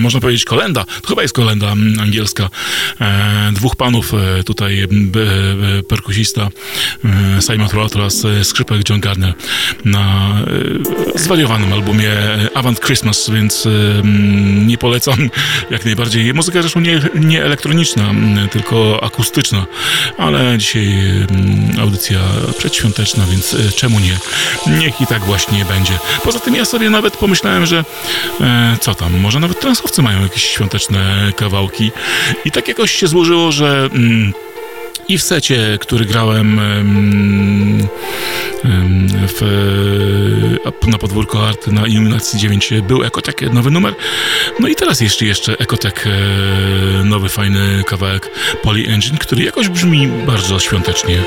[0.00, 1.70] można powiedzieć kolenda, to chyba jest kolenda
[2.00, 2.48] angielska,
[3.00, 4.86] e, dwóch panów e, tutaj,
[5.88, 6.48] perkusista
[7.38, 9.34] e, Simon Throat oraz skrzypek John Gardner
[9.84, 10.36] na
[11.14, 12.12] zwariowanym albumie
[12.54, 13.68] Avant Christmas, więc
[14.66, 15.30] nie polecam
[15.70, 16.34] jak najbardziej.
[16.34, 18.14] Muzyka zresztą nie, nie elektroniczna,
[18.50, 19.66] tylko akustyczna,
[20.18, 20.88] ale dzisiaj
[21.80, 22.18] audycja
[22.58, 24.18] przedświąteczna, więc czemu nie?
[24.78, 25.79] Niech i tak właśnie będzie.
[26.24, 27.84] Poza tym ja sobie nawet pomyślałem, że
[28.40, 31.92] e, co tam, może nawet transowcy mają jakieś świąteczne kawałki
[32.44, 34.32] i tak jakoś się złożyło, że mm,
[35.10, 36.60] i w secie, który grałem
[39.28, 39.40] w,
[40.86, 43.94] na podwórko Arty na Illuminacji 9 był Ekotek, nowy numer.
[44.60, 48.30] No i teraz jeszcze jeszcze Ekotek, e, nowy fajny kawałek
[48.62, 51.22] Poly Engine, który jakoś brzmi bardzo świątecznie.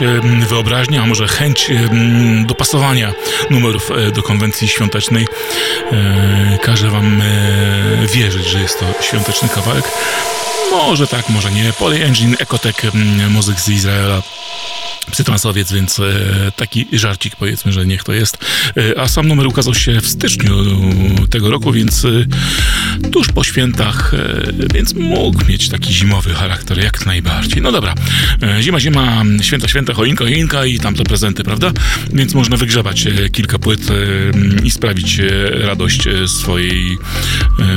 [0.00, 1.70] Jakaś wyobraźnia, a może chęć
[2.46, 3.14] dopasowania
[3.50, 5.26] numerów e, do konwencji świątecznej
[5.92, 9.84] e, każe wam e, wierzyć, że jest to świąteczny kawałek.
[10.70, 11.72] Może tak, może nie.
[11.72, 12.36] Poly Engine,
[12.84, 14.22] em, muzyk z Izraela.
[15.10, 16.00] Psytransowiec, więc
[16.56, 18.38] taki żarcik powiedzmy, że niech to jest.
[18.96, 20.54] A sam numer ukazał się w styczniu
[21.30, 22.06] tego roku, więc
[23.12, 27.62] tuż po świętach, e, więc mógł mieć taki zimowy charakter jak najbardziej.
[27.62, 27.94] No dobra,
[28.42, 31.72] e, zima, zima, święta, święta, choinka, choinka i tamte prezenty, prawda?
[32.12, 33.80] Więc można wygrzebać e, kilka płyt
[34.64, 36.98] i sprawić radość swojej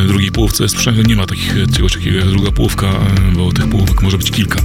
[0.07, 0.65] drugiej połówce.
[1.07, 2.93] Nie ma takich, czegoś takiego jak druga połówka,
[3.33, 4.61] bo tych połówek może być kilka.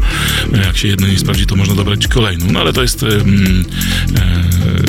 [0.65, 2.47] Jak się jedno nie sprawdzi, to można dobrać kolejną.
[2.53, 3.65] No ale to jest em,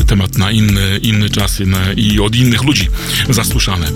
[0.08, 1.62] temat na inny, inny czas
[1.98, 2.88] i, od innych ludzi
[3.30, 3.88] zasłyszane.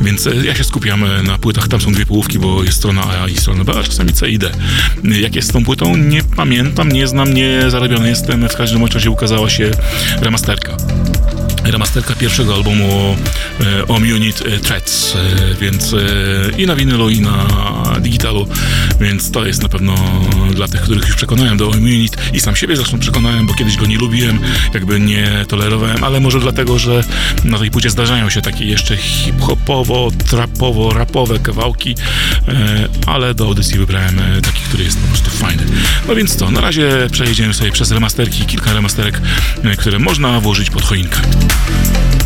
[0.00, 1.68] Więc ja się skupiam na płytach.
[1.68, 4.38] Tam są dwie połówki, bo jest strona A i strona B, a czasami C i
[4.38, 4.50] D.
[5.04, 5.96] Jak jest z tą płytą?
[5.96, 8.48] Nie pamiętam, nie znam, nie zarabiony jestem.
[8.48, 9.70] W każdym razie ukazała się
[10.20, 10.76] remasterka
[11.70, 13.16] remasterka pierwszego albumu
[13.60, 15.96] e, Om Unit e, Threats, e, więc e,
[16.58, 17.46] i na winylu, i na
[18.00, 18.48] digitalu,
[19.00, 19.94] więc to jest na pewno
[20.54, 23.76] dla tych, których już przekonałem do Om Unit i sam siebie zresztą przekonałem, bo kiedyś
[23.76, 24.38] go nie lubiłem,
[24.74, 27.04] jakby nie tolerowałem, ale może dlatego, że
[27.44, 31.94] na tej płycie zdarzają się takie jeszcze hip-hopowo, trapowo, rapowe kawałki,
[32.48, 35.62] e, ale do audycji wybrałem e, taki, który jest po prostu fajny.
[36.08, 39.20] No więc co, na razie przejedziemy sobie przez remasterki, kilka remasterek,
[39.78, 41.20] które można włożyć pod choinkę.
[41.64, 42.25] Thank you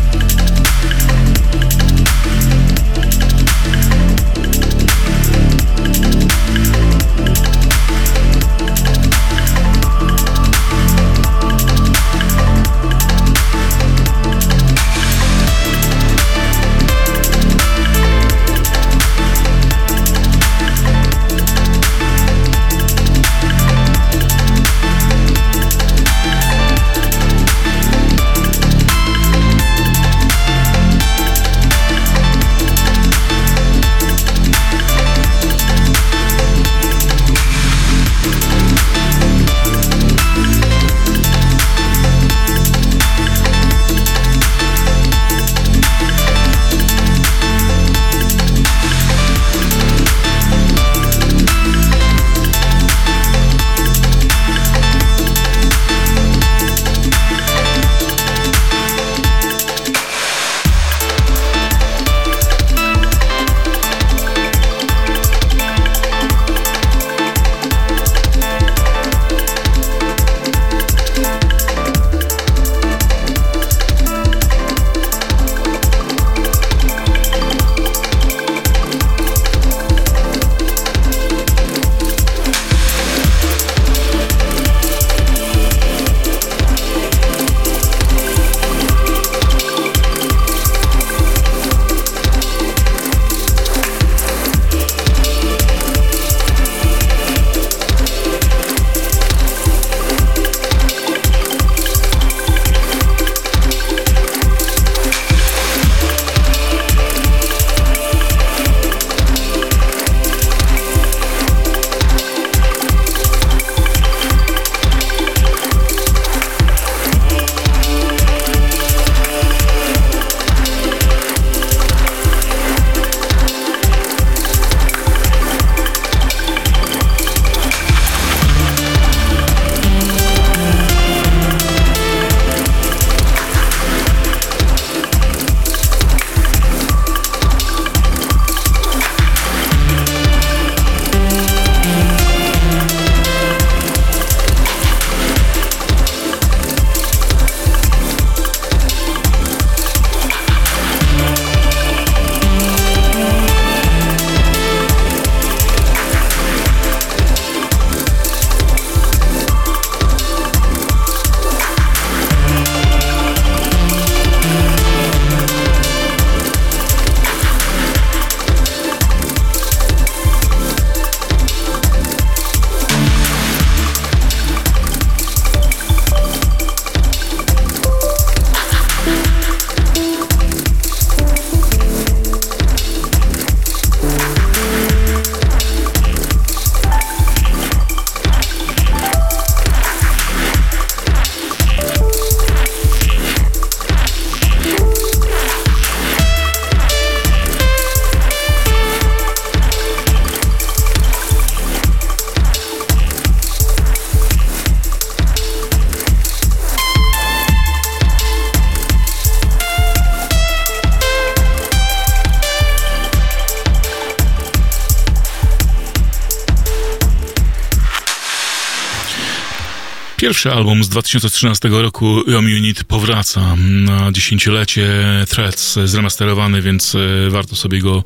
[220.31, 224.86] Pierwszy album z 2013 roku Yom Unit powraca na dziesięciolecie.
[225.28, 228.05] Threads zremasterowany, więc e, warto sobie go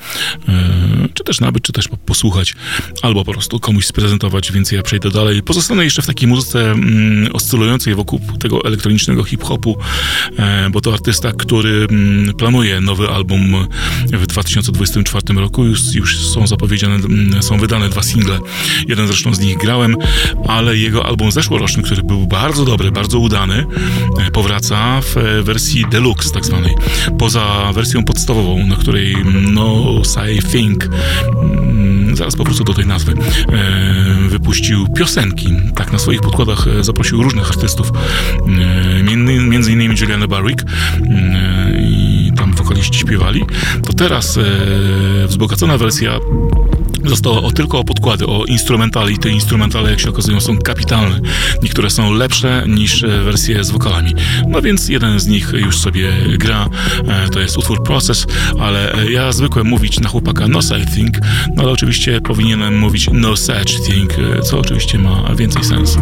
[0.48, 0.83] e,
[1.14, 2.54] czy też nabyć, czy też posłuchać,
[3.02, 5.42] albo po prostu komuś sprezentować, więc ja przejdę dalej.
[5.42, 9.76] Pozostanę jeszcze w takiej muzyce mm, oscylującej wokół tego elektronicznego hip-hopu,
[10.38, 13.66] e, bo to artysta, który mm, planuje nowy album
[14.12, 15.64] w 2024 roku.
[15.64, 18.38] Już, już są zapowiedziane, mm, są wydane dwa single.
[18.88, 19.96] Jeden zresztą z nich grałem,
[20.48, 23.66] ale jego album zeszłoroczny, który był bardzo dobry, bardzo udany,
[24.18, 26.74] e, powraca w e, wersji deluxe tak zwanej.
[27.18, 29.16] Poza wersją podstawową, na której
[29.52, 30.93] no Say Think mm,
[32.14, 35.56] zaraz powrócę do tej nazwy, e, wypuścił piosenki.
[35.74, 37.92] Tak, na swoich podkładach zaprosił różnych artystów,
[39.48, 40.64] między innymi Juliana Barrick
[41.78, 43.44] i tam wokaliści śpiewali.
[43.86, 44.38] To teraz
[45.26, 46.18] wzbogacona wersja
[47.04, 51.20] Zostało o, tylko o podkłady, o instrumentale i te instrumentale, jak się okazują, są kapitalne.
[51.62, 54.14] Niektóre są lepsze niż e, wersje z wokalami.
[54.48, 56.68] No więc jeden z nich już sobie gra,
[57.08, 58.26] e, to jest utwór Process,
[58.60, 61.18] ale e, ja zwykłem mówić na chłopaka no such thing,
[61.56, 66.00] no ale oczywiście powinienem mówić no such thing, co oczywiście ma więcej sensu.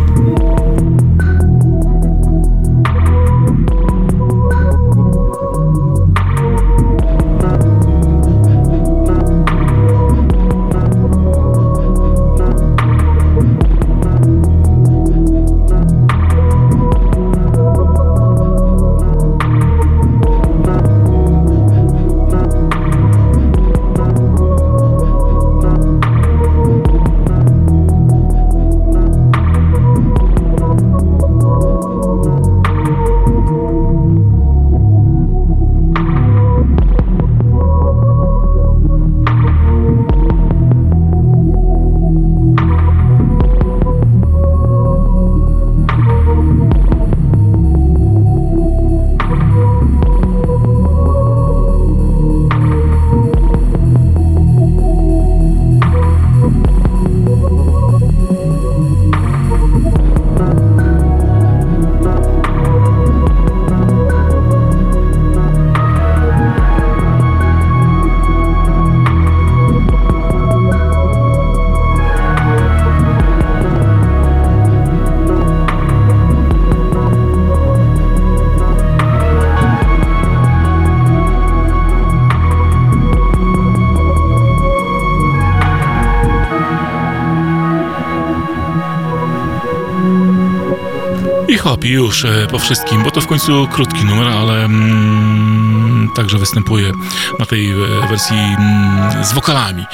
[91.82, 96.92] Hop już e, po wszystkim, bo to w końcu krótki numer, ale mm, także występuje
[97.38, 97.74] na tej e,
[98.08, 99.84] wersji mm, z wokalami,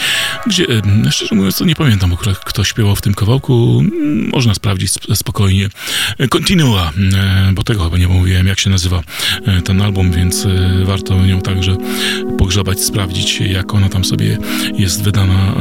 [0.46, 0.66] gdzie
[1.06, 5.68] e, szczerze mówiąc nie pamiętam, kto śpiewał w tym kawałku, mm, można sprawdzić spokojnie.
[6.30, 6.92] Continua,
[7.52, 9.02] bo tego chyba nie mówiłem, jak się nazywa
[9.64, 10.46] ten album, więc
[10.84, 11.76] warto nią także
[12.38, 14.38] pogrzebać, sprawdzić, jak ona tam sobie
[14.78, 15.54] jest wydana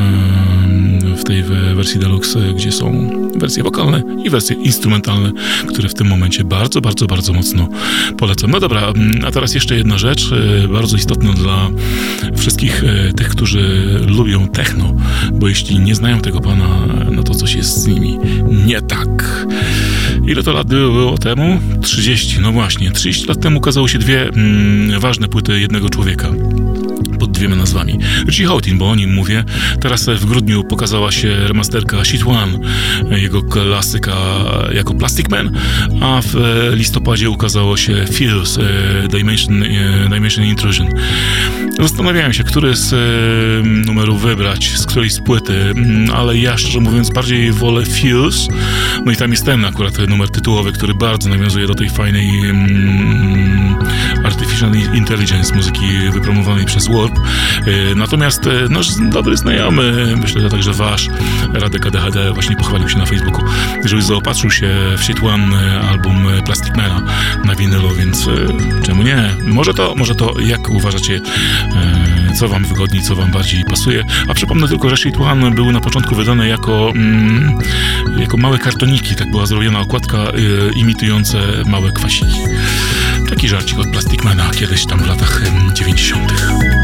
[1.17, 1.43] w tej
[1.75, 5.31] wersji deluxe, gdzie są wersje wokalne i wersje instrumentalne,
[5.67, 7.69] które w tym momencie bardzo, bardzo, bardzo mocno
[8.17, 8.51] polecam.
[8.51, 10.31] No dobra, mm, a teraz jeszcze jedna rzecz,
[10.63, 11.69] e, bardzo istotna dla
[12.37, 14.93] wszystkich e, tych, którzy lubią techno,
[15.33, 16.67] bo jeśli nie znają tego pana,
[17.11, 18.17] no to coś jest z nimi
[18.65, 19.47] nie tak.
[20.27, 21.59] Ile to lat było temu?
[21.81, 22.91] 30, no właśnie.
[22.91, 26.31] 30 lat temu ukazały się dwie mm, ważne płyty jednego człowieka
[27.37, 27.99] dwiema nazwami.
[28.25, 29.43] Richie Houghton, bo o nim mówię.
[29.81, 32.59] Teraz w grudniu pokazała się remasterka Shit One,
[33.17, 34.15] jego klasyka
[34.73, 35.51] jako Plastic Man,
[36.01, 36.35] a w
[36.73, 40.87] listopadzie ukazało się Feels e, Dimension, e, Dimension Intrusion.
[41.79, 46.79] Zastanawiałem się, który z e, numerów wybrać, z której z płyty, mm, ale ja szczerze
[46.79, 48.47] mówiąc bardziej wolę Feels.
[49.05, 53.75] No i tam jest ten akurat numer tytułowy, który bardzo nawiązuje do tej fajnej mm,
[54.27, 57.19] Artificial Intelligence muzyki wypromowanej przez Warp.
[57.95, 61.09] Natomiast nasz dobry znajomy, myślę, że także wasz,
[61.53, 63.41] Radek ADHD właśnie pochwalił się na Facebooku,
[63.85, 67.01] że zaopatrzył się w Shit One album Plastic Mana
[67.45, 68.31] na winylu, więc e,
[68.85, 69.35] czemu nie?
[69.43, 74.03] Może to, może to, jak uważacie, e, co wam wygodniej, co wam bardziej pasuje?
[74.27, 77.57] A przypomnę tylko, że Shit One był na początku wydany jako, mm,
[78.17, 80.31] jako małe kartoniki, tak była zrobiona okładka e,
[80.75, 82.39] imitujące małe kwasiki.
[83.29, 85.41] Taki żarcik od Plasticmana kiedyś tam w latach
[85.73, 86.76] 90.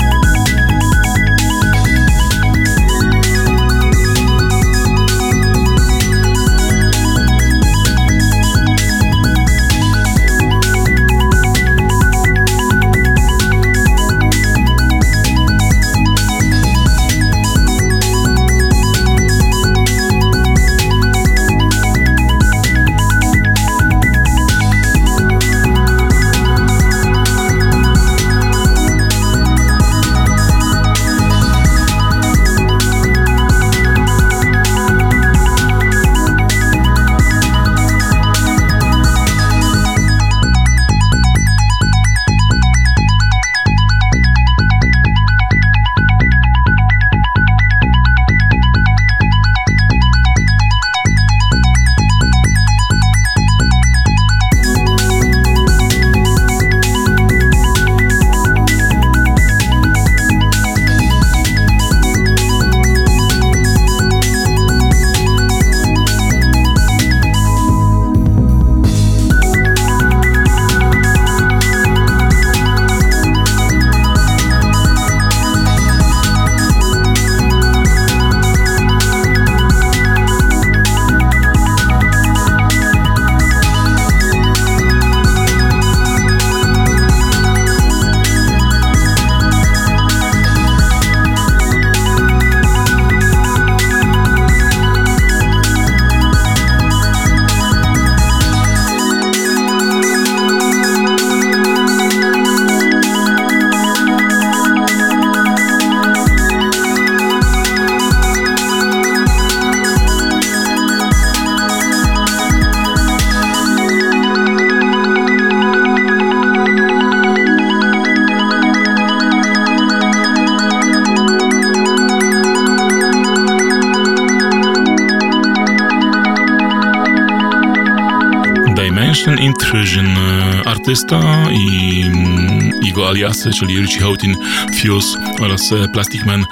[130.94, 134.36] artysta i mm, jego aliasy, czyli Richie Houghton,
[134.82, 136.46] Fuse oraz e, Plastic Man.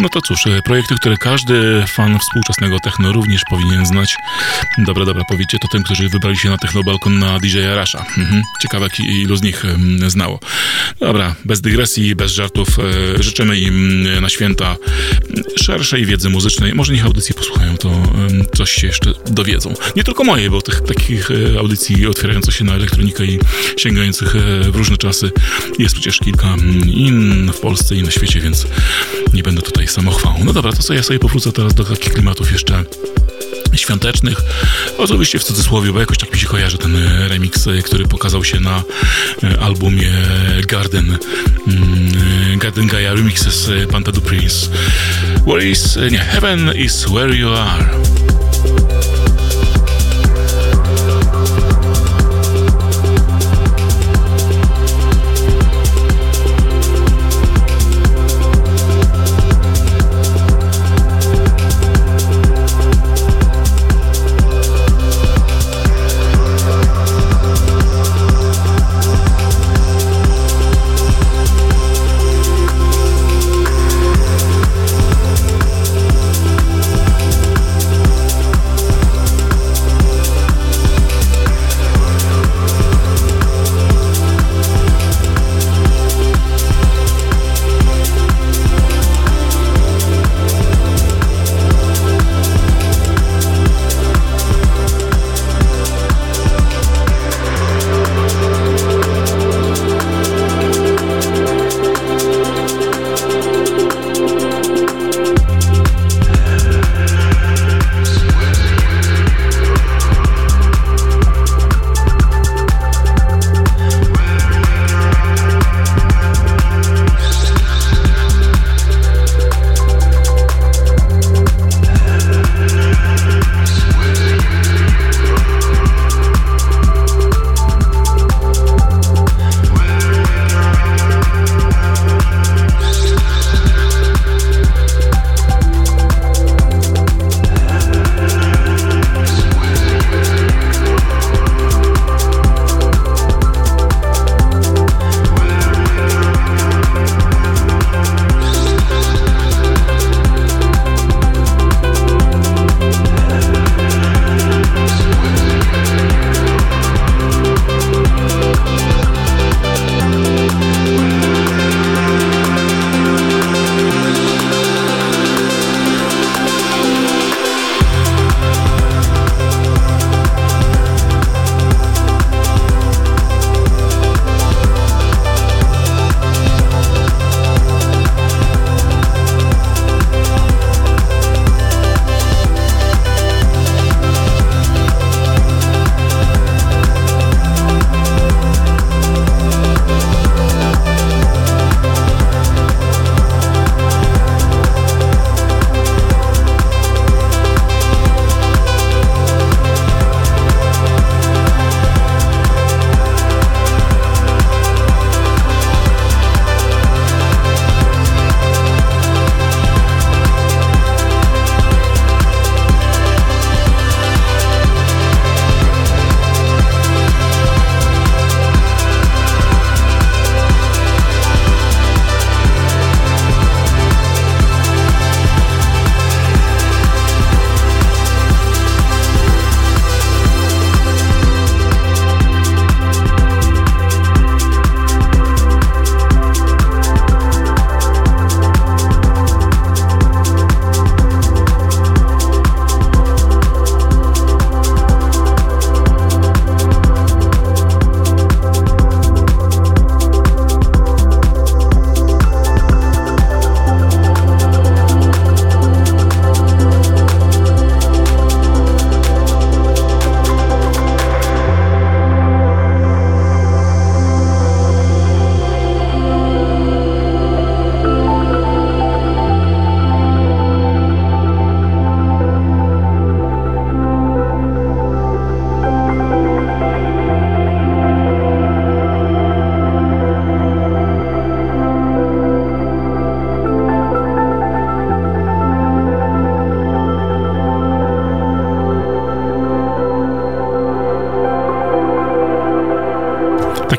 [0.00, 4.16] No to cóż, e, projekty, które każdy fan współczesnego techno również powinien znać.
[4.78, 8.04] Dobra, dobra, powiedzcie, to ten, którzy wybrali się na technobalkon na DJ Rasha.
[8.18, 8.42] Mhm.
[8.62, 10.40] Ciekawe, ilu z nich mm, znało.
[11.00, 12.68] Dobra, bez dygresji, bez żartów.
[13.18, 14.76] e, Życzymy im e, na święta
[15.62, 16.74] szerszej wiedzy muzycznej.
[16.74, 17.53] Może niech audycji posłuchają,
[17.84, 18.02] to
[18.56, 19.74] coś się jeszcze dowiedzą.
[19.96, 23.38] Nie tylko moje, bo tych takich e, audycji otwierających się na elektronikę i
[23.76, 25.30] sięgających e, w różne czasy
[25.78, 28.66] jest przecież kilka mm, in w Polsce i na świecie, więc
[29.34, 30.34] nie będę tutaj samochwał.
[30.44, 32.84] No dobra, to co ja sobie powrócę teraz do takich klimatów jeszcze
[33.74, 34.38] świątecznych.
[34.98, 38.60] Oczywiście w cudzysłowie, bo jakoś tak mi się kojarzy ten e, remix, który pokazał się
[38.60, 38.82] na
[39.60, 40.12] albumie
[40.66, 41.18] Garden
[41.68, 44.68] mm, Garden Gaia Remixes Panta du Prince.
[45.44, 45.96] Where is...
[45.96, 48.13] nie, Heaven is where you are.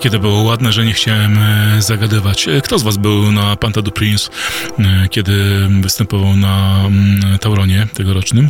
[0.06, 2.48] Jakie to było ładne, że nie chciałem e, zagadywać.
[2.48, 4.30] E, Kto z was był na Panta du Prince,
[4.80, 8.50] e, kiedy występował na mm, Tauronie tegorocznym?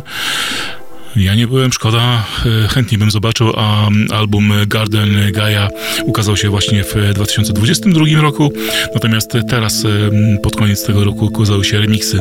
[1.16, 2.24] Ja nie byłem, szkoda,
[2.68, 5.68] chętnie bym zobaczył, a mm, album Garden Gaia
[6.04, 8.52] ukazał się właśnie w 2022 roku,
[8.94, 12.20] natomiast teraz e, m, pod koniec tego roku ukazały się remiksy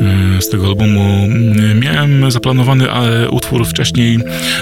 [0.00, 1.24] e, z tego albumu.
[1.24, 2.86] Mm, Miałem zaplanowany
[3.30, 4.18] utwór wcześniej,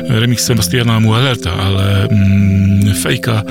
[0.09, 3.43] remix Sebastiana Muellerta, ale mm, fejka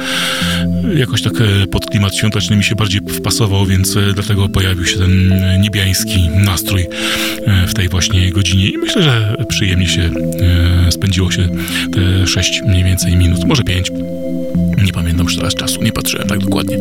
[0.99, 4.97] jakoś tak e, pod klimat świąteczny mi się bardziej wpasował, więc e, dlatego pojawił się
[4.97, 6.85] ten e, niebiański nastrój
[7.67, 10.11] w tej właśnie godzinie i myślę, że przyjemnie się
[10.89, 11.49] spędziło się
[11.93, 13.91] te 6 mniej więcej minut, może 5.
[14.85, 16.77] Nie pamiętam już teraz czasu, nie patrzyłem tak dokładnie.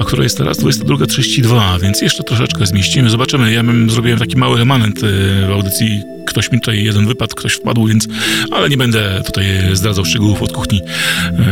[0.00, 0.60] A która jest teraz?
[0.60, 3.10] 22.32, więc jeszcze troszeczkę zmieścimy.
[3.10, 3.52] Zobaczymy.
[3.52, 5.00] Ja bym zrobiłem taki mały remanent
[5.48, 6.13] w audycji.
[6.34, 8.08] Ktoś mi tutaj jeden wypadł, ktoś wpadł, więc...
[8.50, 10.80] Ale nie będę tutaj zdradzał szczegółów od kuchni.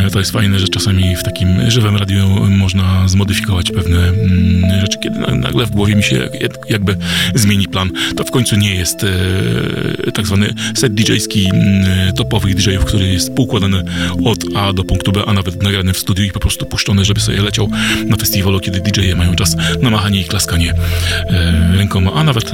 [0.07, 4.99] E, To jest fajne, że czasami w takim żywym radiu można zmodyfikować pewne mm, rzeczy,
[5.03, 6.97] kiedy na- nagle w głowie mi się jak- jakby
[7.35, 7.91] zmieni plan.
[8.17, 13.35] To w końcu nie jest e, tak zwany set DJ-ski mm, topowych DJ-ów, który jest
[13.35, 13.83] poukładany
[14.25, 17.21] od A do punktu B, a nawet nagrany w studiu i po prostu puszczony, żeby
[17.21, 17.71] sobie leciał
[18.07, 22.53] na festiwalu, kiedy DJ-e mają czas na machanie i klaskanie e, rękoma, a nawet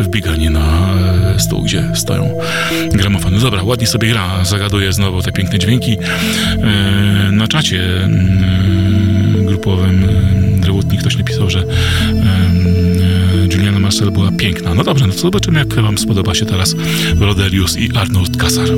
[0.00, 0.88] wbieganie na
[1.38, 2.38] stół, gdzie stoją
[2.92, 3.38] gramofony.
[3.40, 5.96] Dobra, ładnie sobie gra, zagaduję znowu te piękne dźwięki.
[6.62, 11.66] E, na czacie mm, grupowym e, Drewutnik ktoś napisał, że em,
[13.50, 14.74] e, Juliana Marcel była piękna.
[14.74, 16.74] No dobrze, no to zobaczymy, jak wam spodoba się teraz
[17.20, 18.68] Rodelius i Arnold Kasar.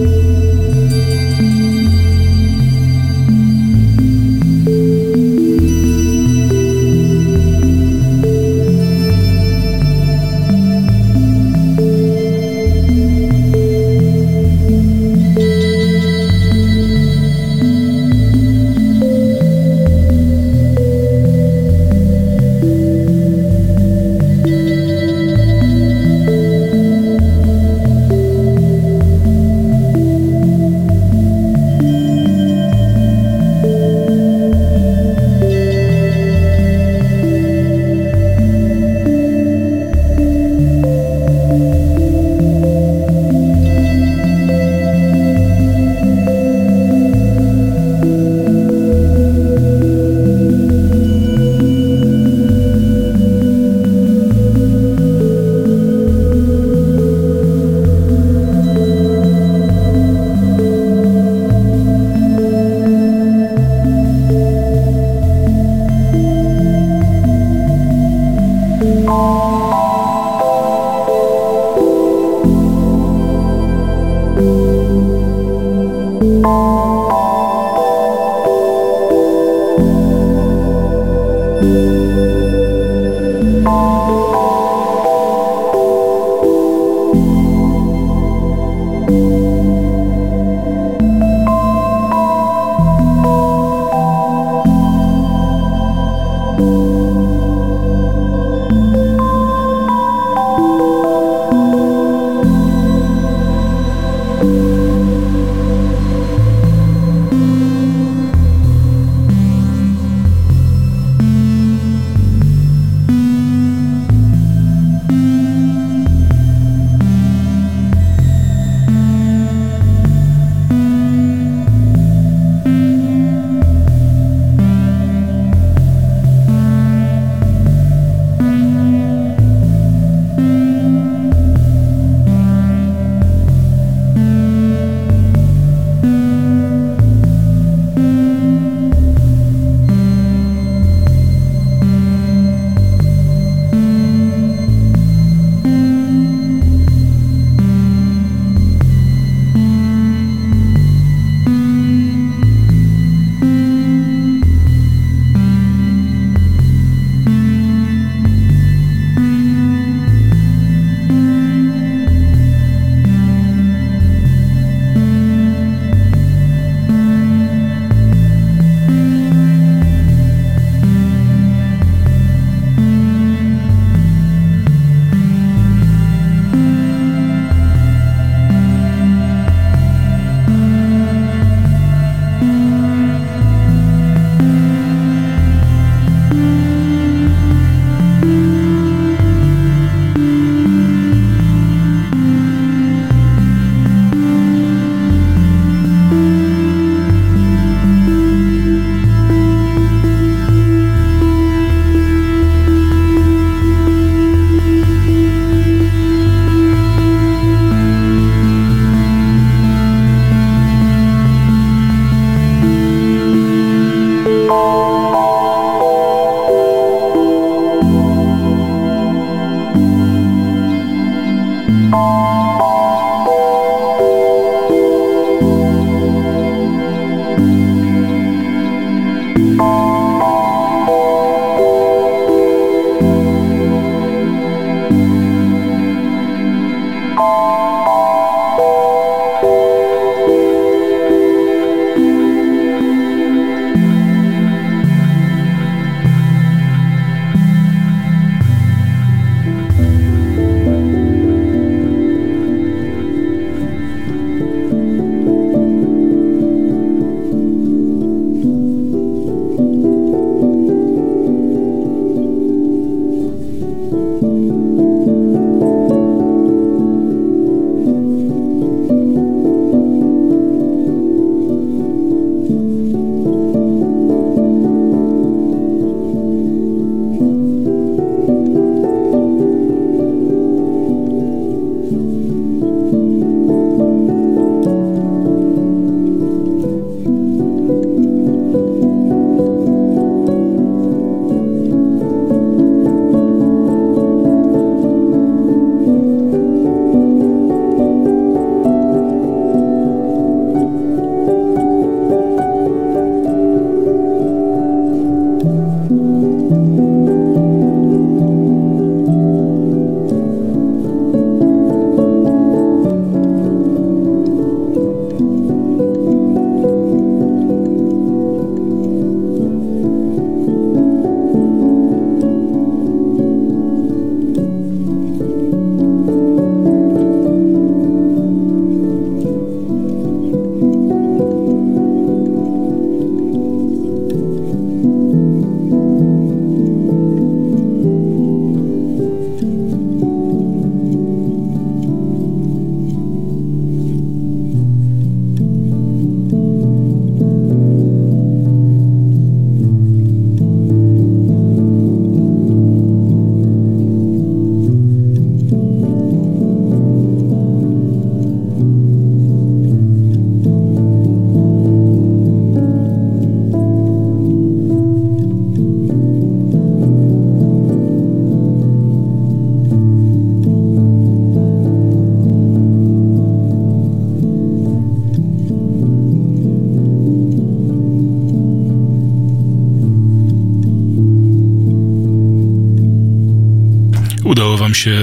[384.81, 384.98] Się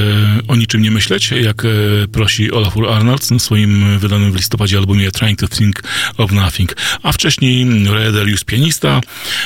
[0.47, 1.67] o niczym nie myśleć, jak e,
[2.11, 5.83] prosi Olafur Arnolds na swoim wydanym w listopadzie albumie Trying to Think
[6.17, 6.75] of Nothing.
[7.03, 9.01] A wcześniej Ray Delius, pianista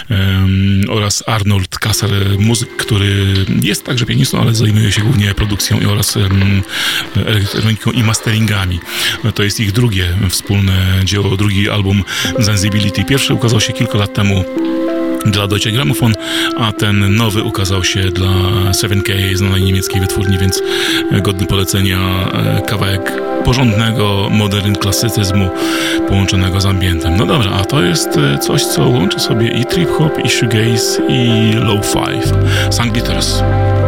[0.10, 6.18] em, oraz Arnold Kasser, muzyk, który jest także pianistą, ale zajmuje się głównie produkcją oraz
[6.18, 6.64] em,
[7.16, 8.80] elektroniką i masteringami.
[9.36, 12.04] To jest ich drugie wspólne dzieło, drugi album
[12.42, 13.04] Sensibility.
[13.06, 14.46] Pierwszy ukazał się kilka lat temu
[15.26, 16.14] dla Deutsche Grammophon,
[16.58, 18.30] a ten nowy ukazał się dla
[18.72, 20.62] 7K, znanej niemieckiej wytwórni, więc
[21.22, 22.00] godny polecenia
[22.34, 25.50] e, kawałek porządnego modern klasycyzmu
[26.08, 27.18] połączonego z ambientem.
[27.18, 31.54] No dobra, a to jest e, coś, co łączy sobie i trip-hop, i shoegaze, i
[31.56, 32.22] low-fi.
[32.72, 33.42] Sanglitters.
[33.42, 33.81] All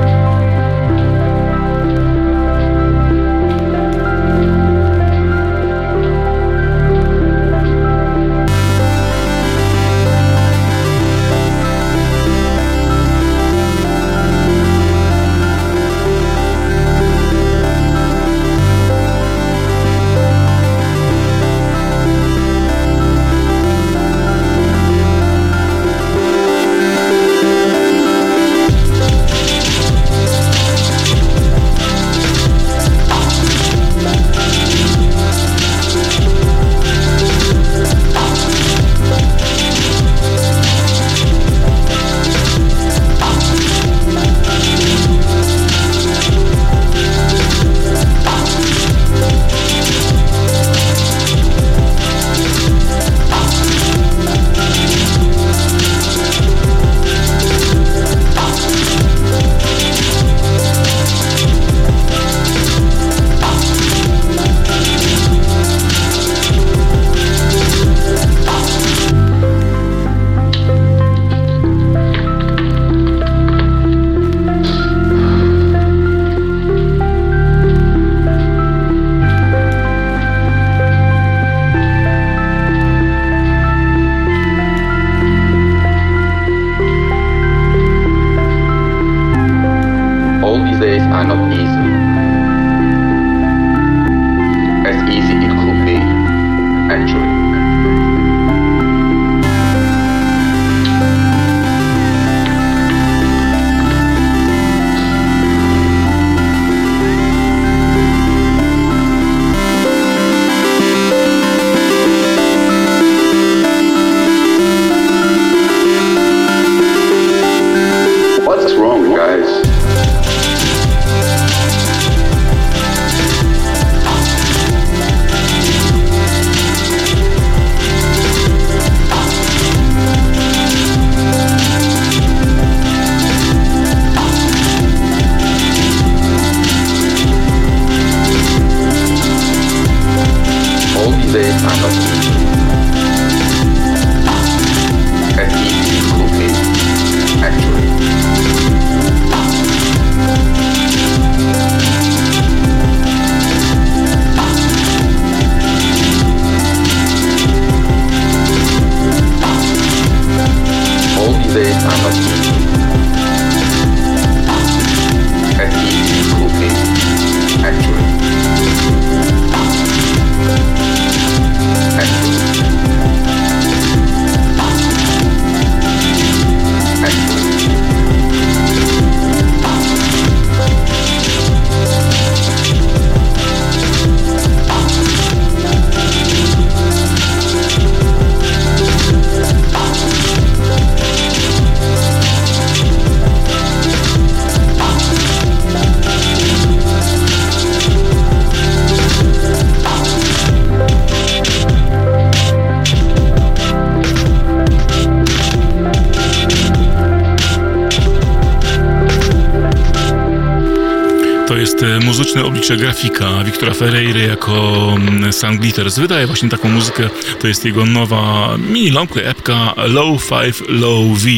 [213.03, 215.99] grafika Wiktora Ferreira jako mm, Sun Glitters.
[215.99, 217.09] Wydaje właśnie taką muzykę.
[217.39, 221.29] To jest jego nowa mini longplay epka Low 5 Low V.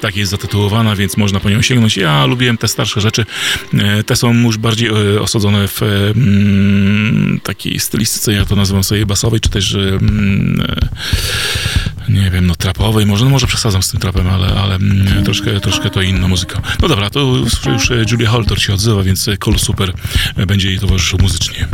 [0.00, 1.96] Tak jest zatytułowana, więc można po nią sięgnąć.
[1.96, 3.24] Ja lubiłem te starsze rzeczy.
[3.74, 8.84] E, Te są już bardziej e, osadzone w e, mm, takiej stylistyce, ja to nazywam
[8.84, 10.66] sobie basowej, czy też mm,
[12.32, 15.90] wiem, no trapowej, może, no może przesadzam z tym trapem, ale, ale mm, troszkę, troszkę
[15.90, 16.62] to inna muzyka.
[16.82, 19.92] No dobra, to już, już e, Julia Holter się odzywa, więc e, Call Super
[20.36, 21.68] e, będzie jej towarzyszył muzycznie.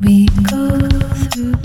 [0.00, 0.88] We go
[1.30, 1.56] through.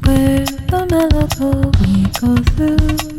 [0.00, 3.11] Where the mellow go, we go through.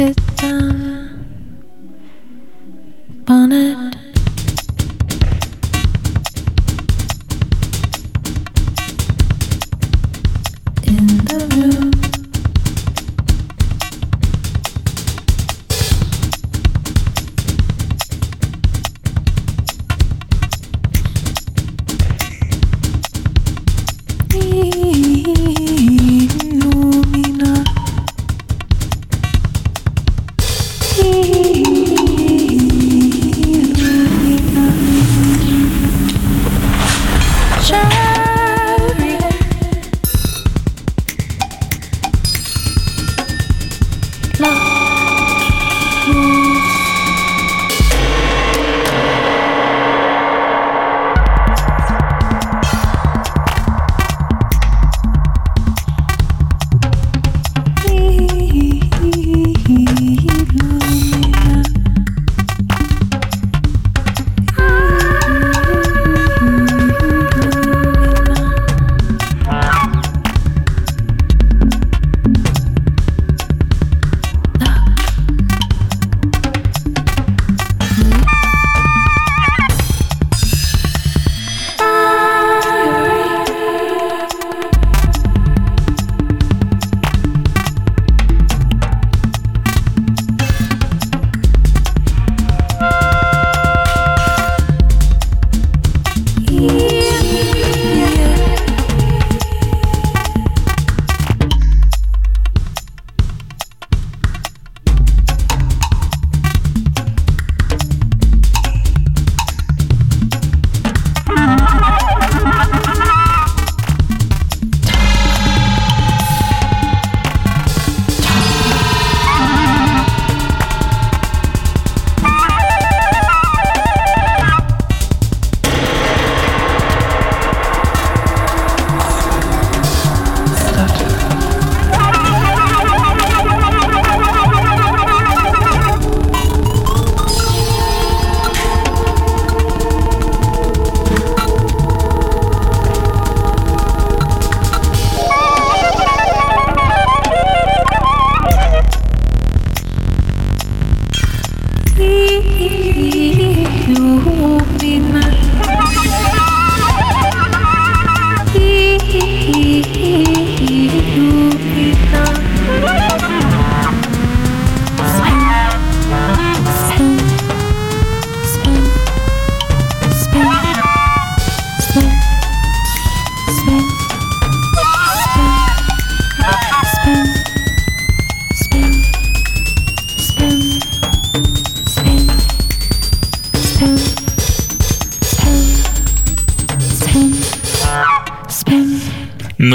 [0.00, 0.29] it.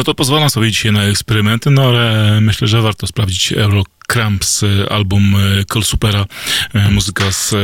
[0.06, 5.36] To pozwalam sobie dzisiaj na eksperymenty, no ale myślę, że warto sprawdzić Eurocramps, e, album
[5.36, 6.26] e, Col Supera,
[6.74, 7.56] e, muzyka z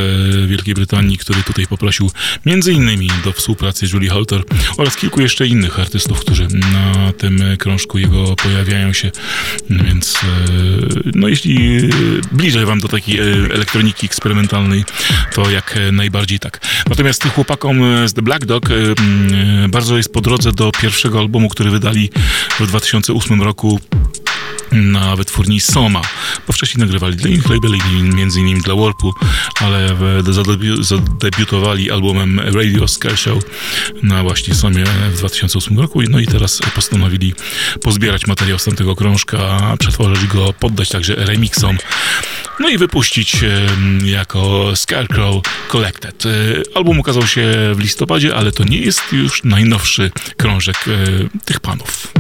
[0.49, 2.11] Wielkiej Brytanii, który tutaj poprosił
[2.45, 4.43] między innymi do współpracy Julie Holter
[4.77, 9.11] oraz kilku jeszcze innych artystów, którzy na tym krążku jego pojawiają się,
[9.69, 10.19] więc
[11.15, 11.79] no jeśli
[12.31, 13.19] bliżej wam do takiej
[13.53, 14.83] elektroniki eksperymentalnej,
[15.33, 16.59] to jak najbardziej tak.
[16.89, 18.69] Natomiast chłopakom e, z The Black Dog
[19.69, 22.09] bardzo jest po drodze do pierwszego albumu, który wydali
[22.59, 23.79] w 2008 roku
[24.72, 26.02] na wytwórni Soma,
[26.48, 27.30] bo wcześniej nagrywali dla
[28.02, 29.14] między innymi dla Warpu,
[29.60, 29.95] ale
[30.81, 33.43] zadebiutowali albumem Radio Scare Show
[34.03, 37.34] na właśnie Somie w 2008 roku, no i teraz postanowili
[37.81, 41.77] pozbierać materiał z tamtego krążka, przetworzyć go, poddać także remixom,
[42.60, 43.35] no i wypuścić
[44.03, 46.26] jako Scarecrow Collected.
[46.26, 46.30] E,
[46.76, 52.14] Album ukazał się w listopadzie, ale to nie jest już najnowszy krążek e, tych panów.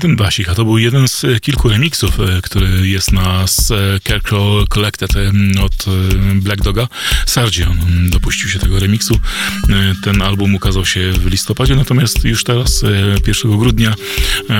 [0.00, 4.68] Ten basik, a to był jeden z e, kilku remixów, e, który jest na Scarecrow
[4.68, 5.32] Collected e,
[5.62, 6.88] od e, Black Doga.
[7.26, 7.76] Sargion
[8.10, 9.20] dopuścił się tego remixu.
[10.02, 13.94] Ten album ukazał się w listopadzie, natomiast już teraz, e, 1 grudnia,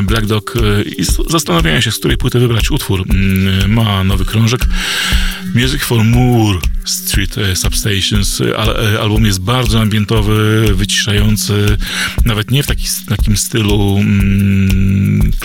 [0.03, 0.55] Black Dog
[0.99, 3.05] i zastanawiałem się, z której płyty wybrać utwór.
[3.11, 4.67] Mm, Ma nowy krążek.
[5.55, 8.41] Music for Moore Street Substations.
[8.57, 11.77] Al- Album jest bardzo ambientowy, wyciszający,
[12.25, 14.90] nawet nie w taki, takim stylu mm,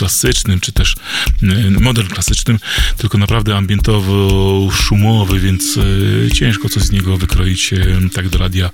[0.05, 0.95] klasycznym, czy też
[1.43, 2.59] mm, modern klasycznym,
[2.97, 7.77] tylko naprawdę ambientowo-szumowy, więc e, ciężko coś z niego wykroić e,
[8.13, 8.69] tak do radia,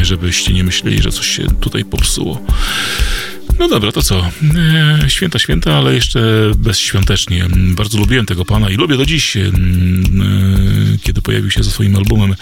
[0.00, 2.46] e, żebyście nie myśleli, że coś się tutaj popsuło.
[3.58, 4.30] No dobra, to co?
[5.08, 6.20] Święta, święta, ale jeszcze
[6.56, 7.46] bezświątecznie.
[7.56, 9.36] Bardzo lubiłem tego pana i lubię do dziś,
[11.02, 12.34] kiedy pojawił się ze swoim albumem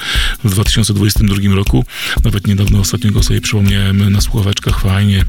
[0.45, 1.85] w 2022 roku.
[2.25, 5.25] Nawet niedawno ostatnio go sobie przypomniałem na słuchaweczkach, fajnie,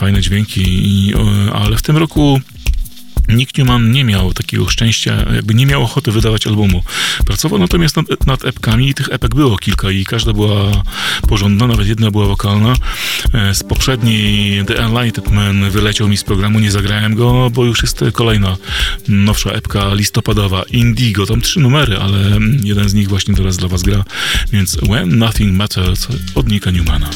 [0.00, 1.14] fajne dźwięki, i,
[1.52, 2.40] ale w tym roku
[3.28, 6.82] Nick Newman nie miał takiego szczęścia, jakby nie miał ochoty wydawać albumu.
[7.26, 10.82] Pracował natomiast nad, nad epkami i tych epek było kilka i każda była
[11.28, 12.74] porządna, nawet jedna była wokalna.
[13.34, 17.82] E, Z poprzedniej The Enlightened Man wyleciał mi z programu, nie zagrałem go, bo już
[17.82, 18.56] jest kolejna
[19.08, 21.26] nowsza epka listopadowa Indigo.
[21.26, 22.18] Tam trzy numery, ale
[22.64, 24.04] jeden z nich właśnie teraz dla was gra,
[24.52, 27.10] więc When Nothing Matters od Nicka Newmana.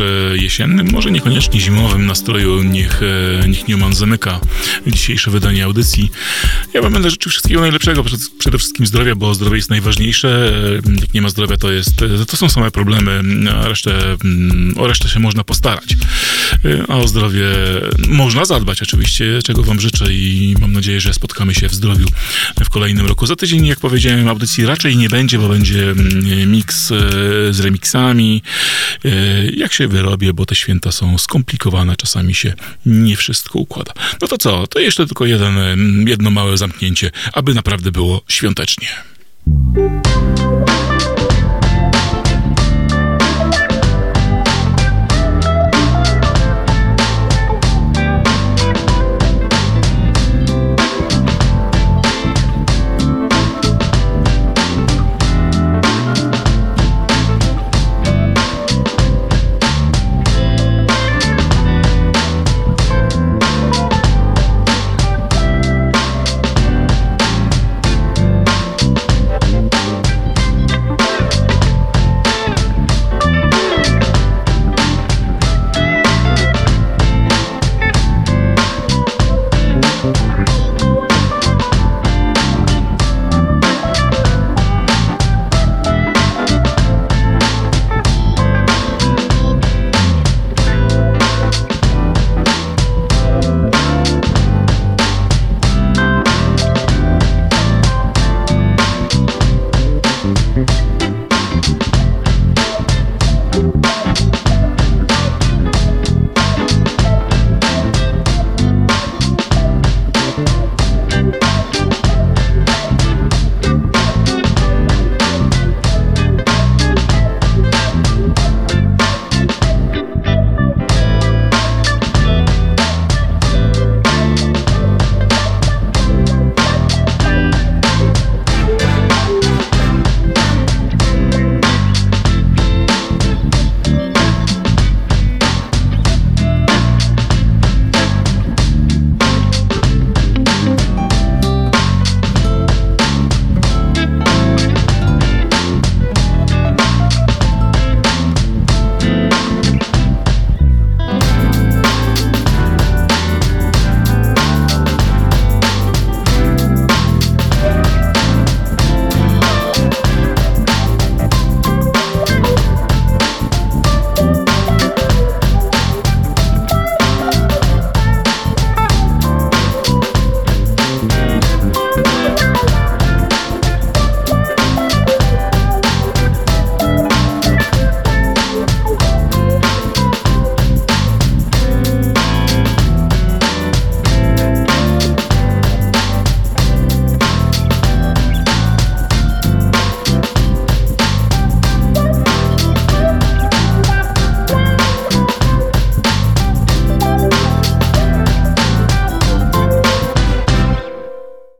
[0.00, 3.00] W takim może jesiennym, może niekoniecznie zimowym nastroju niech,
[3.42, 4.40] e, niech Newman zamyka
[4.86, 6.10] dzisiejsze wydanie audycji.
[6.74, 10.52] Ja wam będę życzył wszystkiego najlepszego, przed, przede wszystkim zdrowia, bo zdrowie jest najważniejsze.
[10.78, 13.22] E, Jak nie ma zdrowia, to, jest, e, to są same problemy,
[13.62, 15.96] a resztę, mm, o resztę się można postarać.
[16.64, 17.46] E, A o zdrowie
[18.08, 22.06] można zadbać oczywiście, czego wam życzę i mam nadzieję, że spotkamy się w zdrowiu
[22.64, 23.26] w kolejnym roku.
[23.26, 26.96] Za tydzień, jak powiedziałem, audycji raczej nie będzie, bo będzie mm, miks e,
[27.50, 28.42] z remixami.
[29.04, 29.10] E,
[29.50, 32.54] Jak się wyrobię, bo te święta są skomplikowane, czasami się
[32.86, 33.92] nie wszystko układa.
[34.20, 34.66] No to co?
[34.66, 38.88] To jeszcze tylko jeden, em, jedno małe zamknięcie, aby naprawdę było świątecznie.